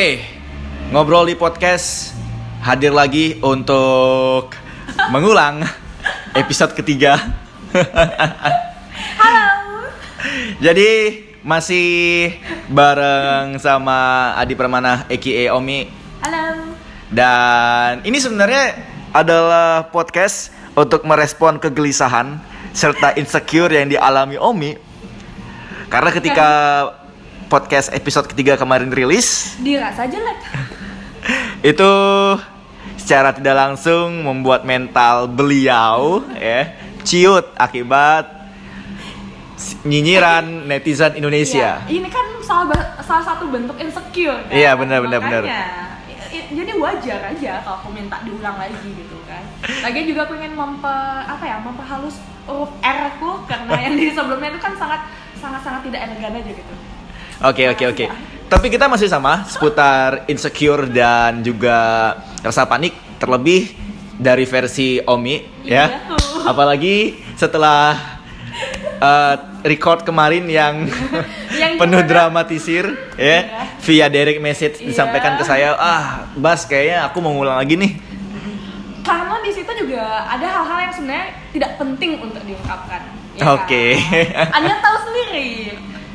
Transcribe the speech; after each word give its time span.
Oke, 0.00 0.24
ngobrol 0.96 1.28
di 1.28 1.36
podcast 1.36 2.16
hadir 2.64 2.88
lagi 2.88 3.36
untuk 3.44 4.56
mengulang 5.12 5.60
episode 6.32 6.72
ketiga. 6.72 7.20
Halo. 9.20 9.44
Jadi 10.56 11.20
masih 11.44 12.32
bareng 12.72 13.60
sama 13.60 14.32
Adi 14.40 14.56
Permana 14.56 15.04
Eki 15.12 15.52
Omi 15.52 15.92
Halo. 16.24 16.72
dan 17.12 18.00
ini 18.00 18.16
sebenarnya 18.16 18.80
adalah 19.12 19.92
podcast 19.92 20.48
untuk 20.80 21.04
merespon 21.04 21.60
kegelisahan 21.60 22.40
serta 22.72 23.20
insecure 23.20 23.68
yang 23.68 23.92
dialami 23.92 24.40
Omi 24.40 24.80
karena 25.92 26.08
ketika 26.08 26.48
podcast 27.50 27.90
episode 27.90 28.30
ketiga 28.30 28.54
kemarin 28.54 28.94
rilis 28.94 29.58
Dirasa 29.58 30.06
jelek. 30.06 30.38
itu 31.74 31.92
secara 32.94 33.34
tidak 33.34 33.58
langsung 33.58 34.22
membuat 34.22 34.62
mental 34.62 35.26
beliau 35.26 36.22
ya 36.38 36.70
ciut 37.02 37.50
akibat 37.58 38.40
nyinyiran 39.84 40.68
netizen 40.68 41.16
Indonesia. 41.16 41.84
Iya, 41.84 42.00
Ini 42.00 42.08
kan 42.08 42.26
salah, 42.40 42.96
salah 43.04 43.24
satu 43.24 43.48
bentuk 43.52 43.76
insecure 43.76 44.40
kan. 44.48 44.52
Iya, 44.52 44.72
benar, 44.76 45.04
benar, 45.04 45.20
benar. 45.20 45.42
Jadi 46.30 46.72
wajar 46.82 47.20
aja 47.30 47.62
kalau 47.62 47.78
aku 47.78 47.88
minta 47.94 48.18
diulang 48.26 48.58
lagi 48.58 48.74
gitu 48.90 49.18
kan. 49.26 49.42
Lagi 49.86 50.06
juga 50.06 50.26
aku 50.26 50.34
ingin 50.38 50.54
memper 50.58 51.26
apa 51.26 51.44
ya 51.46 51.62
memperhalus 51.62 52.18
huruf 52.46 52.70
R 52.82 52.98
aku 53.14 53.46
karena 53.46 53.74
yang 53.78 53.94
di 53.94 54.10
sebelumnya 54.10 54.50
itu 54.50 54.60
kan 54.62 54.74
sangat 54.74 55.00
sangat 55.38 55.62
sangat 55.62 55.86
tidak 55.86 56.10
elegan 56.10 56.42
aja 56.42 56.50
gitu. 56.50 56.74
Oke 57.40 57.64
oke 57.66 57.84
oke. 57.88 58.04
Tapi 58.50 58.66
kita 58.66 58.84
masih 58.84 59.06
sama 59.06 59.46
seputar 59.46 60.26
insecure 60.26 60.90
dan 60.90 61.40
juga 61.40 62.12
rasa 62.42 62.66
panik 62.66 62.92
terlebih 63.16 63.72
dari 64.12 64.44
versi 64.44 65.00
Omi 65.00 65.64
ya. 65.64 65.86
Iya. 65.86 65.86
Apalagi 66.44 67.16
setelah 67.38 67.96
uh, 68.98 69.34
record 69.62 70.04
kemarin 70.04 70.44
yang, 70.50 70.84
Yang 71.60 71.72
penuh 71.76 72.02
dramatisir 72.04 72.84
ya 73.16 73.44
Iya. 73.44 73.62
via 73.80 74.06
direct 74.08 74.40
message 74.40 74.76
Iya. 74.80 74.92
disampaikan 74.92 75.36
ke 75.36 75.44
saya 75.44 75.76
ah 75.76 76.24
Bas 76.34 76.64
kayaknya 76.64 77.04
aku 77.04 77.20
mau 77.20 77.32
ngulang 77.32 77.56
lagi 77.56 77.76
nih 77.76 77.92
Karena 79.00 79.36
di 79.40 79.52
situ 79.52 79.68
juga 79.76 80.24
ada 80.24 80.44
hal-hal 80.44 80.78
yang 80.84 80.92
sebenarnya 80.92 81.26
tidak 81.50 81.70
penting 81.76 82.20
untuk 82.20 82.40
diungkapkan. 82.44 83.00
ya 83.34 83.42
Oke. 83.52 83.84
kan? 83.96 84.48
Anda 84.54 84.74
tahu 84.78 84.96
sendiri. 85.08 85.48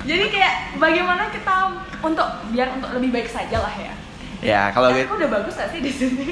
Jadi 0.06 0.26
kayak 0.30 0.54
bagaimana 0.78 1.28
kita 1.28 1.54
untuk 2.00 2.24
biar 2.50 2.70
untuk 2.72 2.94
lebih 2.94 3.10
baik 3.12 3.28
saja 3.28 3.58
lah 3.58 3.74
ya. 3.74 3.94
ya 4.40 4.62
kalau 4.70 4.94
gitu 4.94 5.08
aku 5.08 5.18
udah 5.18 5.30
bagus 5.32 5.54
gak 5.56 5.70
sih 5.70 5.80
di 5.80 5.90
sini? 5.90 6.26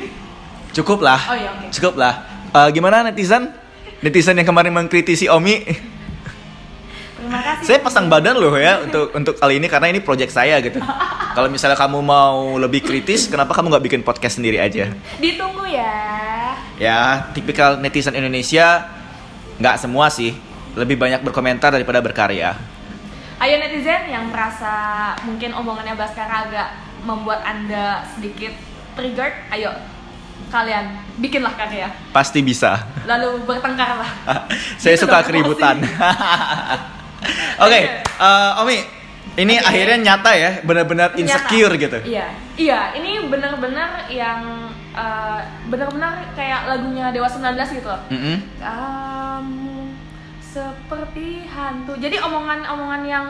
cukup 0.69 1.01
lah 1.01 1.17
Oh 1.23 1.33
iya, 1.33 1.49
oke. 1.51 1.69
cukup 1.69 1.93
lah 1.95 2.13
Eh, 2.51 2.69
gimana 2.69 3.01
netizen 3.01 3.49
netizen 3.99 4.33
yang 4.35 4.45
kemarin 4.45 4.69
mengkritisi 4.69 5.25
Omi 5.25 5.65
Terima 7.15 7.39
kasih. 7.39 7.65
saya 7.65 7.79
pasang 7.79 8.05
badan 8.05 8.35
loh 8.35 8.53
ya 8.53 8.83
untuk 8.83 9.09
untuk 9.11 9.33
kali 9.33 9.57
ini 9.57 9.65
karena 9.65 9.87
ini 9.87 9.97
project 9.97 10.29
saya 10.29 10.59
gitu 10.59 10.77
kalau 11.31 11.47
misalnya 11.47 11.73
kamu 11.73 11.97
mau 11.97 12.57
lebih 12.57 12.83
kritis 12.83 13.25
kenapa 13.25 13.53
kamu 13.53 13.71
nggak 13.71 13.85
bikin 13.85 14.01
podcast 14.01 14.37
sendiri 14.37 14.59
aja 14.59 14.91
Ditunggu 15.17 15.65
ya. 15.65 15.95
ya 16.75 16.99
tipikal 17.31 17.79
netizen 17.79 18.13
Indonesia 18.13 18.85
nggak 19.57 19.79
semua 19.79 20.09
sih 20.09 20.35
lebih 20.73 20.93
banyak 20.93 21.21
berkomentar 21.21 21.71
daripada 21.71 21.97
berkarya 21.97 22.53
Ayo 23.43 23.59
netizen 23.59 24.07
yang 24.07 24.31
merasa 24.31 24.71
mungkin 25.21 25.51
omongannya 25.51 25.99
Baskara 25.99 26.47
agak 26.47 26.69
membuat 27.03 27.43
anda 27.43 27.99
sedikit 28.07 28.55
triggered, 28.95 29.35
ayo 29.51 29.67
kalian 30.47 30.95
bikinlah 31.17 31.51
karya. 31.51 31.91
pasti 32.13 32.39
bisa 32.39 32.87
Lalu 33.03 33.43
bertengkarlah. 33.43 34.07
saya 34.79 34.95
Gitu 34.95 35.03
suka 35.03 35.19
dong, 35.19 35.27
keributan 35.27 35.75
oke 37.65 37.79
eh, 37.97 38.61
Omi 38.61 38.77
ini 39.33 39.57
Oke. 39.57 39.65
akhirnya 39.65 39.97
nyata 39.99 40.31
ya 40.37 40.51
benar-benar 40.61 41.09
insecure 41.17 41.73
Nyata. 41.73 41.83
gitu 41.83 41.97
Iya, 42.05 42.27
iya. 42.53 42.79
Ini 42.93 43.27
benar-benar 43.27 44.05
yang 44.07 44.69
eh, 44.93 45.39
benar-benar 45.67 46.31
kayak 46.31 46.69
lagunya 46.69 47.09
Dewa 47.09 47.25
19 47.25 47.41
gitu 47.73 47.87
loh. 47.89 48.01
Mm-mm. 48.07 48.35
Kamu 48.61 49.72
seperti 50.53 51.49
hantu. 51.49 51.97
Jadi 51.97 52.21
omongan-omongan 52.21 53.01
yang 53.03 53.25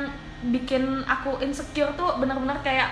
bikin 0.52 1.08
aku 1.08 1.40
insecure 1.40 1.96
tuh 1.96 2.20
benar-benar 2.20 2.60
kayak 2.60 2.92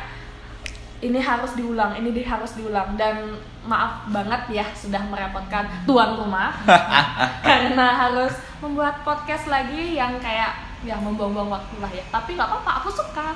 ini 1.03 1.19
harus 1.19 1.51
diulang, 1.57 1.97
ini 1.99 2.15
di- 2.15 2.23
harus 2.23 2.55
diulang 2.55 2.95
dan 2.95 3.35
maaf 3.67 4.07
banget 4.07 4.63
ya 4.63 4.65
sudah 4.71 5.01
merepotkan 5.05 5.67
tuan 5.83 6.15
rumah 6.15 6.55
karena 7.47 8.07
harus 8.07 8.31
membuat 8.63 9.03
podcast 9.03 9.49
lagi 9.49 9.97
yang 9.97 10.15
kayak 10.21 10.55
ya 10.81 10.95
membuang-buang 10.97 11.51
waktu 11.51 11.75
lah 11.81 11.91
ya. 11.91 12.05
Tapi 12.07 12.37
nggak 12.39 12.47
apa-apa, 12.47 12.71
aku 12.81 12.89
suka. 12.89 13.27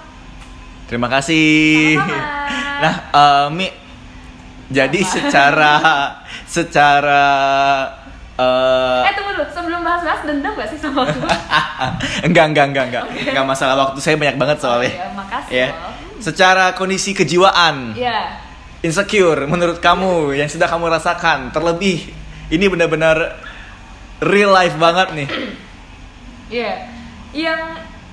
Terima 0.87 1.11
kasih. 1.11 1.99
Sama-sama. 1.99 2.33
Nah, 2.75 2.95
eh, 3.15 3.47
Mi, 3.55 3.71
jadi 4.67 4.99
Apa? 4.99 5.07
secara 5.15 5.73
secara 6.59 7.23
eh 8.35 9.01
Eh 9.01 9.13
tunggu 9.13 9.31
dulu, 9.31 9.45
sebelum 9.47 9.79
bahas-bahas 9.79 10.21
dendam 10.23 10.51
gak 10.53 10.67
sih 10.67 10.75
sama 10.75 11.03
aku? 11.07 11.23
enggak 12.21 12.45
enggak 12.49 12.65
enggak 12.67 12.85
enggak 12.85 13.03
enggak 13.25 13.45
masalah 13.45 13.75
waktu 13.81 13.99
saya 13.99 14.15
banyak 14.15 14.35
banget 14.35 14.57
soalnya. 14.59 14.87
Oh, 14.87 14.93
iya, 14.93 15.07
makasih 15.11 15.53
Ya. 15.53 15.67
loh. 15.71 15.91
Secara 16.17 16.65
kondisi 16.71 17.11
kejiwaan, 17.11 17.91
Iya. 17.93 18.39
insecure 18.81 19.43
menurut 19.45 19.79
kamu 19.79 20.31
yang 20.33 20.45
sudah 20.45 20.65
kamu 20.65 20.87
rasakan, 20.89 21.49
terlebih 21.49 22.11
ini 22.47 22.65
benar-benar 22.65 23.39
real 24.19 24.49
life 24.49 24.75
banget 24.75 25.11
nih. 25.13 25.27
Iya. 26.47 26.73
Yang 27.31 27.59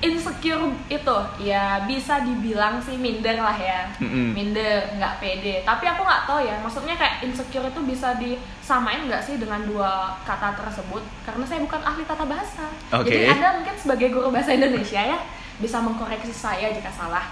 insecure 0.02 0.66
itu 0.90 1.16
ya 1.38 1.86
bisa 1.86 2.26
dibilang 2.26 2.82
sih 2.82 2.98
minder 2.98 3.38
lah 3.38 3.54
ya. 3.54 3.86
Mm-mm. 4.02 4.34
Minder, 4.34 4.98
nggak 4.98 5.22
pede. 5.22 5.62
Tapi 5.62 5.84
aku 5.86 6.02
nggak 6.02 6.26
tahu 6.26 6.42
ya, 6.42 6.58
maksudnya 6.58 6.98
kayak 6.98 7.22
insecure 7.22 7.62
itu 7.62 7.80
bisa 7.86 8.18
disamain 8.18 9.06
nggak 9.06 9.22
sih 9.22 9.38
dengan 9.38 9.62
dua 9.62 10.18
kata 10.26 10.58
tersebut? 10.58 11.06
Karena 11.22 11.46
saya 11.46 11.62
bukan 11.62 11.80
ahli 11.86 12.02
tata 12.02 12.26
bahasa. 12.26 12.66
Oke. 12.90 13.14
Jadi 13.14 13.30
Anda 13.30 13.62
mungkin 13.62 13.78
sebagai 13.78 14.10
guru 14.10 14.34
bahasa 14.34 14.50
Indonesia 14.50 14.98
ya 14.98 15.18
bisa 15.62 15.78
mengkoreksi 15.78 16.34
saya 16.34 16.74
jika 16.74 16.90
salah. 16.90 17.30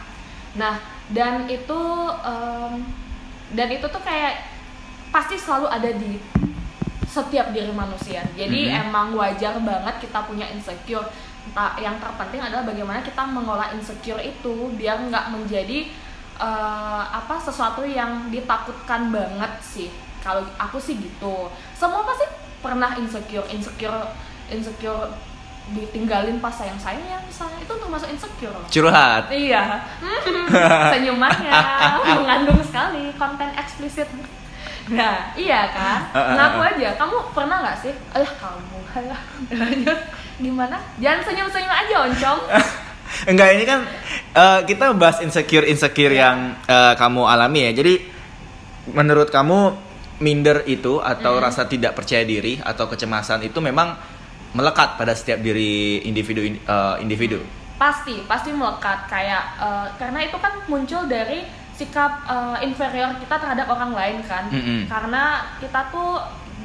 Nah, 0.54 0.78
dan 1.10 1.50
itu 1.50 1.80
em, 2.22 2.86
dan 3.50 3.66
itu 3.66 3.86
tuh 3.90 4.02
kayak 4.06 4.46
pasti 5.10 5.34
selalu 5.34 5.66
ada 5.66 5.90
di 5.90 6.22
setiap 7.10 7.50
diri 7.50 7.74
manusia. 7.74 8.22
Jadi 8.38 8.70
Mhm. 8.70 8.86
emang 8.86 9.10
wajar 9.18 9.58
banget 9.58 10.06
kita 10.06 10.22
punya 10.30 10.46
insecure. 10.54 11.02
Yang 11.80 11.96
terpenting 12.04 12.42
adalah 12.42 12.62
bagaimana 12.62 13.00
kita 13.02 13.22
mengolah 13.26 13.74
insecure 13.74 14.22
itu 14.22 14.70
biar 14.78 15.10
nggak 15.10 15.34
menjadi 15.34 15.90
eh, 16.38 17.04
apa 17.10 17.36
sesuatu 17.42 17.82
yang 17.82 18.30
ditakutkan 18.30 19.10
banget 19.10 19.52
sih. 19.60 19.88
Kalau 20.20 20.44
aku 20.60 20.76
sih 20.76 21.00
gitu. 21.00 21.48
Semua 21.74 22.04
pasti 22.04 22.28
pernah 22.60 22.92
insecure, 23.00 23.48
insecure, 23.48 24.04
insecure 24.52 25.10
ditinggalin 25.70 26.42
pas 26.42 26.50
sayang 26.50 26.74
sayangnya 26.80 27.22
misalnya 27.22 27.62
itu 27.62 27.72
termasuk 27.78 28.08
insecure 28.10 28.54
loh. 28.54 28.66
Curhat. 28.66 29.30
Iya. 29.30 29.78
Senyumannya 30.92 31.52
mengandung 32.18 32.60
sekali 32.64 33.14
konten 33.14 33.50
eksplisit. 33.54 34.08
Nah, 34.90 35.30
iya 35.38 35.70
kan? 35.70 36.00
Uh, 36.10 36.18
uh, 36.18 36.26
uh. 36.26 36.34
Ngaku 36.34 36.60
aja. 36.74 36.88
Kamu 36.98 37.16
pernah 37.30 37.56
nggak 37.62 37.78
sih? 37.78 37.94
Alah 38.10 38.32
kamu, 38.42 38.78
alah. 38.98 39.22
Gimana? 40.40 40.76
Jangan 40.96 41.20
senyum-senyum 41.22 41.68
aja, 41.70 41.96
oncom. 42.02 42.38
Enggak 43.30 43.48
ini 43.52 43.64
kan 43.64 43.80
eh, 44.32 44.60
kita 44.64 44.94
bahas 44.94 45.20
insecure 45.20 45.66
insecure 45.66 46.10
Iya. 46.10 46.20
yang 46.24 46.36
eh, 46.64 46.94
kamu 46.96 47.22
alami 47.26 47.68
ya. 47.68 47.72
Jadi 47.76 47.94
menurut 48.90 49.28
kamu 49.28 49.76
minder 50.20 50.64
itu 50.64 51.00
atau 51.00 51.36
Hmm. 51.36 51.44
rasa 51.44 51.64
tidak 51.64 51.92
percaya 51.92 52.22
diri 52.22 52.56
atau 52.56 52.86
kecemasan 52.86 53.40
itu 53.42 53.58
memang 53.58 53.96
melekat 54.50 54.96
pada 54.96 55.12
setiap 55.12 55.38
diri 55.38 56.00
individu 56.02 56.40
eh, 56.42 56.96
individu. 56.98 57.40
Pasti, 57.76 58.20
pasti 58.24 58.52
melekat 58.52 59.08
kayak 59.08 59.44
eh, 59.58 59.86
karena 59.96 60.20
itu 60.22 60.36
kan 60.36 60.52
muncul 60.66 61.04
dari 61.04 61.44
sikap 61.74 62.24
eh, 62.24 62.56
inferior 62.64 63.16
kita 63.18 63.36
terhadap 63.36 63.66
orang 63.68 63.92
lain 63.92 64.16
kan. 64.24 64.48
Mm-mm. 64.48 64.86
Karena 64.86 65.44
kita 65.58 65.90
tuh 65.90 66.20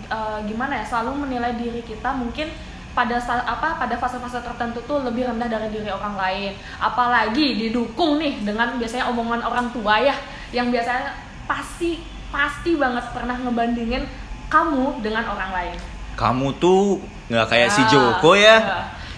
eh, 0.07 0.39
gimana 0.45 0.79
ya, 0.79 0.85
selalu 0.85 1.25
menilai 1.25 1.57
diri 1.57 1.81
kita 1.81 2.13
mungkin 2.13 2.47
pada 2.95 3.19
apa 3.19 3.75
pada 3.75 3.95
fase-fase 3.99 4.39
tertentu 4.39 4.79
tuh 4.87 5.03
lebih 5.03 5.27
rendah 5.27 5.51
dari 5.51 5.67
diri 5.67 5.91
orang 5.91 6.15
lain. 6.15 6.51
Apalagi 6.79 7.59
didukung 7.59 8.17
nih 8.17 8.39
dengan 8.41 8.79
biasanya 8.79 9.11
omongan 9.11 9.43
orang 9.43 9.67
tua 9.75 9.99
ya 9.99 10.15
yang 10.55 10.71
biasanya 10.71 11.11
pasti 11.45 11.99
pasti 12.31 12.79
banget 12.79 13.03
pernah 13.11 13.35
ngebandingin 13.35 14.07
kamu 14.47 15.03
dengan 15.03 15.27
orang 15.27 15.51
lain. 15.51 15.77
Kamu 16.15 16.55
tuh 16.57 17.03
nggak 17.27 17.47
kayak 17.51 17.69
si 17.69 17.83
Ah, 17.83 17.89
Joko 17.91 18.31
ya. 18.33 18.57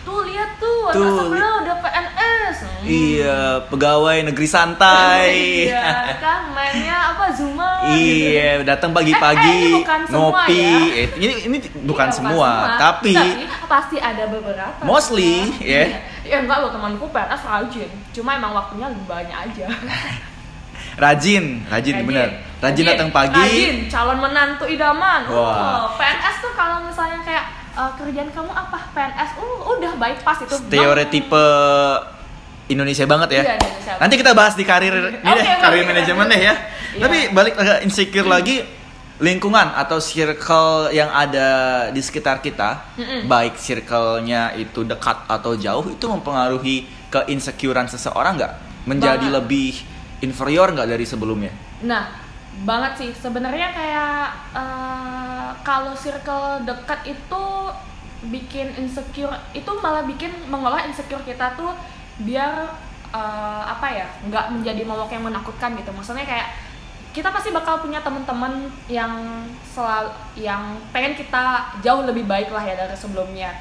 Tuh 0.01 0.23
lihat 0.23 0.55
tuh, 0.55 0.87
Tuh, 0.95 1.19
sebelah 1.19 1.61
udah 1.67 1.77
PNS. 1.83 2.16
Hmm. 2.59 2.83
Iya, 2.83 3.37
pegawai 3.67 4.17
negeri 4.23 4.47
santai. 4.47 5.29
iya 5.65 6.15
kan 6.17 6.49
mainnya 6.51 6.97
apa 7.11 7.25
Zuma 7.31 7.69
Iya, 7.87 8.49
gitu. 8.57 8.63
datang 8.65 8.91
Eh, 8.91 8.95
pagi-pagi 8.95 9.47
eh, 9.47 9.59
ini 9.59 9.71
bukan 9.77 9.99
semua 10.03 10.23
ngopi. 10.41 10.57
ya. 10.57 10.77
Eh, 10.95 11.07
ini 11.17 11.33
ini 11.45 11.57
bukan 11.83 12.07
Iya, 12.07 12.15
semua, 12.15 12.51
tapi 12.75 13.13
pasti 13.65 13.97
ada 13.97 14.23
beberapa 14.25 14.81
Mostly, 14.81 15.35
ya. 15.59 15.83
Iya. 15.83 15.83
ya 16.25 16.37
enggak 16.41 16.57
lo 16.57 16.67
temanku 16.69 17.05
PNS 17.07 17.41
rajin 17.41 17.89
cuma 18.11 18.33
emang 18.33 18.51
waktunya 18.51 18.87
lebih 18.87 19.05
banyak 19.05 19.37
aja 19.43 19.65
rajin, 21.03 21.61
rajin, 21.67 21.95
bener. 22.03 22.29
Rajin 22.57 22.83
datang 22.83 23.09
pagi. 23.11 23.37
rajin 23.37 23.75
calon 23.87 24.17
menantu 24.17 24.65
idaman 24.65 25.29
Wah. 25.29 25.85
oh, 25.85 25.93
PNS 25.93 26.35
tuh 26.41 26.51
kalau 26.51 26.81
misalnya 26.81 27.21
kayak 27.21 27.45
eh, 27.71 27.91
kerjaan 27.95 28.29
kamu 28.29 28.49
apa 28.49 28.79
PNS 28.91 29.29
uh, 29.37 29.61
udah 29.69 29.93
bypass 29.95 30.39
itu 30.41 30.55
Stereotipe 30.57 31.45
Indonesia 32.67 33.05
banget 33.07 33.29
ya. 33.31 33.43
Iya, 33.43 33.55
Indonesia. 33.59 33.93
Nanti 33.97 34.15
kita 34.19 34.31
bahas 34.35 34.53
di 34.59 34.63
karir 34.67 34.93
ini 34.93 35.19
Oke, 35.23 35.39
deh, 35.39 35.45
karir 35.63 35.83
manajemen 35.87 36.25
deh 36.27 36.41
ya. 36.41 36.55
Iya. 36.95 37.01
Tapi 37.07 37.17
balik 37.31 37.55
agak 37.55 37.79
insecure 37.87 38.27
lagi 38.27 38.63
lingkungan 39.17 39.73
atau 39.73 39.97
circle 39.97 40.93
yang 40.93 41.09
ada 41.09 41.49
di 41.89 42.01
sekitar 42.03 42.37
kita, 42.37 42.93
Mm-mm. 43.01 43.25
baik 43.25 43.57
circle-nya 43.57 44.53
itu 44.53 44.85
dekat 44.85 45.25
atau 45.25 45.57
jauh 45.57 45.89
itu 45.89 46.05
mempengaruhi 46.05 46.85
keinsecurean 47.09 47.89
seseorang 47.89 48.37
nggak? 48.37 48.53
Menjadi 48.85 49.25
Banget. 49.25 49.37
lebih 49.41 49.71
inferior 50.21 50.69
nggak 50.69 50.87
dari 50.93 51.05
sebelumnya? 51.07 51.49
Nah, 51.81 52.13
banget 52.61 52.93
sih. 53.01 53.09
Sebenarnya 53.17 53.73
kayak 53.73 54.21
eh, 54.53 55.49
kalau 55.65 55.97
circle 55.97 56.61
dekat 56.67 57.09
itu 57.09 57.43
bikin 58.29 58.73
insecure, 58.77 59.33
itu 59.53 59.71
malah 59.81 60.05
bikin 60.05 60.29
mengolah 60.49 60.85
insecure 60.85 61.21
kita 61.25 61.57
tuh 61.57 61.73
biar 62.21 62.53
eh, 63.13 63.63
apa 63.67 63.87
ya, 63.91 64.07
nggak 64.29 64.45
menjadi 64.57 64.81
momok 64.85 65.09
yang 65.13 65.25
menakutkan 65.25 65.73
gitu. 65.77 65.91
Maksudnya 65.93 66.25
kayak 66.25 66.49
kita 67.17 67.33
pasti 67.33 67.49
bakal 67.49 67.81
punya 67.81 67.97
teman-teman 68.05 68.69
yang 68.85 69.41
selalu 69.65 70.13
yang 70.37 70.77
pengen 70.93 71.17
kita 71.17 71.73
jauh 71.81 72.05
lebih 72.05 72.29
baik 72.29 72.53
lah 72.53 72.61
ya 72.61 72.77
dari 72.77 72.93
sebelumnya. 72.93 73.57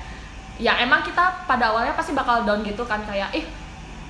Ya 0.60 0.76
emang 0.80 1.00
kita 1.04 1.44
pada 1.48 1.72
awalnya 1.72 1.96
pasti 1.96 2.12
bakal 2.12 2.44
down 2.44 2.60
gitu 2.64 2.84
kan 2.84 3.00
kayak 3.04 3.32
ih 3.32 3.44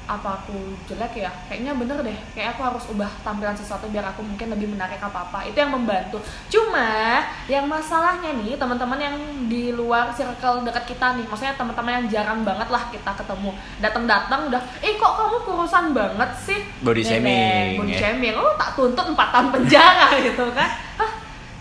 apa 0.06 0.38
aku 0.38 0.54
jelek 0.86 1.18
ya? 1.18 1.30
Kayaknya 1.50 1.74
bener 1.74 1.98
deh. 2.06 2.18
Kayak 2.32 2.54
aku 2.54 2.62
harus 2.62 2.84
ubah 2.94 3.10
tampilan 3.26 3.58
sesuatu 3.58 3.90
biar 3.90 4.06
aku 4.14 4.22
mungkin 4.22 4.54
lebih 4.54 4.70
menarik 4.70 5.02
apa 5.02 5.26
apa 5.26 5.42
itu 5.42 5.58
yang 5.58 5.74
membantu. 5.74 6.22
Cuma 6.46 7.20
yang 7.50 7.66
masalahnya 7.66 8.30
nih 8.38 8.54
teman-teman 8.54 8.98
yang 9.02 9.16
di 9.50 9.74
luar 9.74 10.14
circle 10.14 10.62
dekat 10.62 10.94
kita 10.94 11.18
nih 11.18 11.26
maksudnya 11.26 11.58
teman-teman 11.58 12.02
yang 12.02 12.06
jarang 12.06 12.40
banget 12.46 12.68
lah 12.70 12.86
kita 12.94 13.10
ketemu. 13.18 13.50
Datang-datang 13.82 14.40
udah 14.46 14.62
eh 14.78 14.94
kok 14.94 15.12
kamu 15.18 15.36
kurusan 15.42 15.84
banget 15.90 16.30
sih? 16.38 16.60
Body 16.86 17.02
shaming, 17.02 17.82
body 17.82 17.92
ya. 17.94 17.98
shaming. 17.98 18.34
Oh 18.38 18.54
tak 18.54 18.78
tuntut 18.78 19.10
4 19.10 19.18
tahun 19.18 19.48
penjara 19.50 20.08
gitu 20.30 20.44
kan. 20.54 20.70
Hah, 21.02 21.10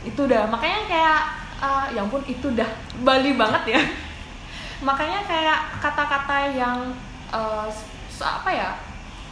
itu 0.06 0.22
udah 0.22 0.46
makanya 0.46 0.80
kayak 0.86 1.20
ah, 1.60 1.86
ya 1.90 2.06
ampun 2.06 2.22
itu 2.30 2.54
udah 2.54 2.70
Bali 3.02 3.34
banget 3.34 3.74
ya. 3.74 3.82
Makanya 4.88 5.24
kayak 5.24 5.82
kata-kata 5.82 6.52
yang 6.52 6.78
se- 7.72 7.88
apa 8.24 8.50
ya 8.54 8.70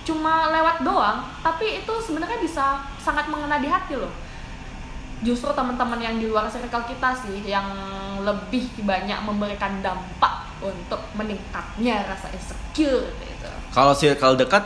cuma 0.04 0.52
lewat 0.52 0.84
doang 0.84 1.24
tapi 1.40 1.80
itu 1.80 1.94
sebenarnya 2.04 2.44
bisa 2.44 2.84
sangat 3.00 3.28
mengena 3.32 3.60
di 3.60 3.72
hati 3.72 3.96
loh. 3.96 4.12
Justru 5.24 5.48
teman-teman 5.56 6.04
yang 6.04 6.20
di 6.20 6.28
luar 6.28 6.52
circle 6.52 6.84
kita 6.84 7.16
sih 7.16 7.48
yang 7.48 7.64
lebih 8.28 8.68
banyak 8.84 9.16
memberikan 9.24 9.80
dampak 9.80 10.44
untuk 10.60 11.00
meningkatnya 11.16 12.04
rasa 12.08 12.28
insecure 12.36 13.08
gitu. 13.24 13.48
Kalau 13.72 13.96
circle 13.96 14.36
dekat, 14.36 14.64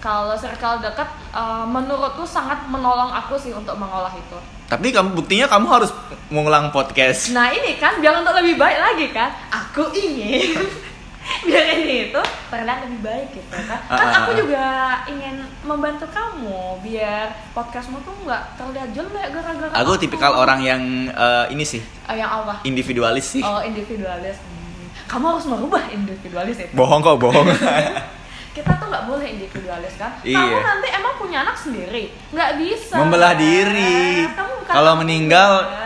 kalau 0.00 0.32
circle 0.32 0.80
dekat 0.80 1.08
eh, 1.36 1.64
menurutku 1.68 2.24
sangat 2.24 2.64
menolong 2.72 3.12
aku 3.12 3.36
sih 3.36 3.52
untuk 3.52 3.76
mengolah 3.76 4.12
itu. 4.16 4.40
Tapi 4.72 4.88
kamu 4.88 5.12
buktinya 5.12 5.44
kamu 5.52 5.68
harus 5.68 5.92
mengulang 6.32 6.72
podcast. 6.72 7.36
Nah 7.36 7.52
ini 7.52 7.76
kan 7.76 8.00
biar 8.00 8.24
untuk 8.24 8.32
lebih 8.32 8.56
baik 8.56 8.78
lagi 8.80 9.06
kan, 9.12 9.28
aku 9.52 9.92
ingin 9.92 10.56
biar 11.46 11.64
ini 11.76 12.10
itu 12.10 12.20
terlihat 12.48 12.78
lebih 12.82 13.00
baik 13.00 13.28
gitu 13.32 13.54
kan. 13.62 13.78
Kan 13.84 14.06
Ah, 14.06 14.18
aku 14.20 14.30
ah, 14.30 14.36
juga 14.36 14.64
ingin 15.06 15.36
membantu 15.62 16.06
kamu 16.08 16.60
biar 16.80 17.26
podcastmu 17.50 18.02
tuh 18.02 18.14
nggak 18.22 18.42
terlihat 18.54 18.88
jelek 18.90 19.28
gara-gara. 19.30 19.72
Aku 19.76 19.94
tipikal 19.96 20.34
orang 20.34 20.60
yang 20.60 20.82
eh, 21.08 21.44
ini 21.50 21.62
sih 21.62 21.82
Eh, 22.06 22.16
yang 22.16 22.28
apa? 22.28 22.60
individualis 22.62 23.26
sih. 23.28 23.42
Oh 23.42 23.60
individualis. 23.60 24.36
Hmm. 24.38 24.86
Kamu 25.06 25.24
harus 25.30 25.46
merubah 25.46 25.82
individualis 25.88 26.56
itu. 26.58 26.72
Bohong 26.72 27.00
kok, 27.00 27.16
bohong. 27.16 27.46
Kita 28.52 28.68
tuh 28.76 28.84
nggak 28.84 29.08
boleh 29.08 29.26
individualis 29.30 29.96
kan. 29.96 30.12
Kamu 30.20 30.28
Iya. 30.28 30.60
nanti 30.60 30.88
emang 30.92 31.14
punya 31.16 31.40
anak 31.40 31.56
sendiri, 31.56 32.12
nggak 32.28 32.60
bisa. 32.60 33.00
Membelah 33.00 33.32
diri. 33.32 34.28
Kamu 34.28 34.52
Kalau 34.68 34.92
kamu 34.92 35.00
meninggal, 35.04 35.50
ya. 35.64 35.81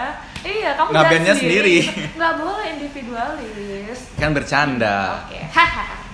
Iya, 0.47 0.71
kamu 0.79 0.89
ngabennya 0.95 1.35
jalan 1.35 1.43
sendiri. 1.43 1.77
Nggak 2.19 2.35
boleh 2.39 2.67
individualis. 2.79 3.99
kan 4.15 4.31
bercanda. 4.31 5.27
Oke. 5.27 5.43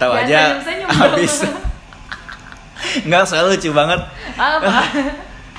Tahu 0.00 0.12
aja 0.14 0.62
habis. 0.88 1.34
Enggak 3.04 3.24
selalu 3.26 3.58
lucu 3.58 3.70
banget. 3.74 4.00
Apa? 4.38 4.74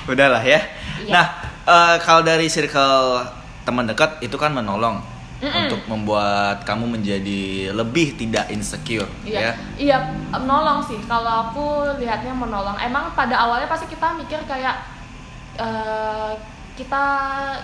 Udahlah 0.08 0.42
ya. 0.42 0.60
Iya. 1.04 1.12
Nah, 1.12 1.26
eh, 1.64 1.96
kalau 2.00 2.24
dari 2.24 2.48
circle 2.48 3.24
teman 3.62 3.84
dekat 3.84 4.18
itu 4.18 4.34
kan 4.34 4.50
menolong 4.50 4.98
Mm-mm. 5.40 5.68
untuk 5.68 5.80
membuat 5.86 6.64
kamu 6.64 6.98
menjadi 6.98 7.70
lebih 7.72 8.16
tidak 8.16 8.48
insecure 8.48 9.08
Iya, 9.22 9.40
ya. 9.40 9.52
iya 9.76 9.96
menolong 10.32 10.80
sih. 10.82 10.98
Kalau 11.04 11.48
aku 11.48 11.96
lihatnya 12.00 12.32
menolong. 12.32 12.76
Emang 12.80 13.12
pada 13.12 13.36
awalnya 13.36 13.68
pasti 13.68 13.86
kita 13.86 14.16
mikir 14.16 14.40
kayak 14.48 14.80
eh, 15.60 16.32
kita 16.80 17.04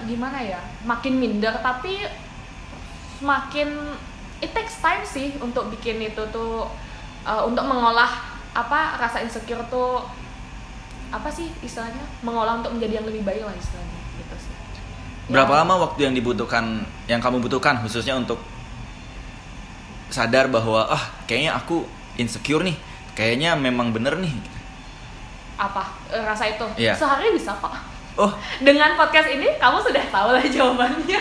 gimana 0.04 0.36
ya, 0.38 0.60
makin 0.84 1.16
minder. 1.16 1.56
Tapi 1.58 2.04
semakin 3.16 3.96
it 4.38 4.52
takes 4.52 4.76
time 4.78 5.00
sih 5.02 5.32
untuk 5.40 5.72
bikin 5.72 6.04
itu 6.04 6.20
tuh 6.28 6.68
eh, 7.24 7.42
untuk 7.42 7.64
mengolah 7.64 8.12
apa 8.52 9.00
rasa 9.00 9.24
insecure 9.24 9.64
tuh 9.66 10.04
apa 11.08 11.28
sih 11.28 11.48
istilahnya 11.62 12.02
mengolah 12.20 12.60
untuk 12.60 12.76
menjadi 12.76 13.00
yang 13.00 13.06
lebih 13.08 13.22
baik 13.22 13.40
lah 13.40 13.54
istilahnya 13.54 14.00
gitu 14.16 14.36
sih. 14.36 14.52
Berapa 15.26 15.48
Ya. 15.50 15.58
lama 15.64 15.74
waktu 15.82 16.00
yang 16.04 16.14
dibutuhkan 16.14 16.84
yang 17.06 17.18
kamu 17.18 17.40
butuhkan 17.40 17.80
khususnya 17.80 18.14
untuk 18.14 18.36
sadar 20.08 20.46
bahwa 20.46 20.86
ah 20.86 21.04
kayaknya 21.24 21.56
aku 21.56 21.88
insecure 22.16 22.62
nih. 22.62 22.76
Kayaknya 23.16 23.56
memang 23.56 23.96
bener 23.96 24.20
nih. 24.20 24.34
apa 25.56 25.88
rasa 26.12 26.52
itu? 26.52 26.68
Iya. 26.76 26.92
Sehari 26.92 27.32
bisa 27.32 27.48
kok. 27.56 27.72
Oh, 28.16 28.32
dengan 28.58 28.96
podcast 28.96 29.28
ini 29.28 29.44
kamu 29.60 29.76
sudah 29.84 30.04
tahu 30.08 30.28
lah 30.32 30.40
jawabannya. 30.56 31.20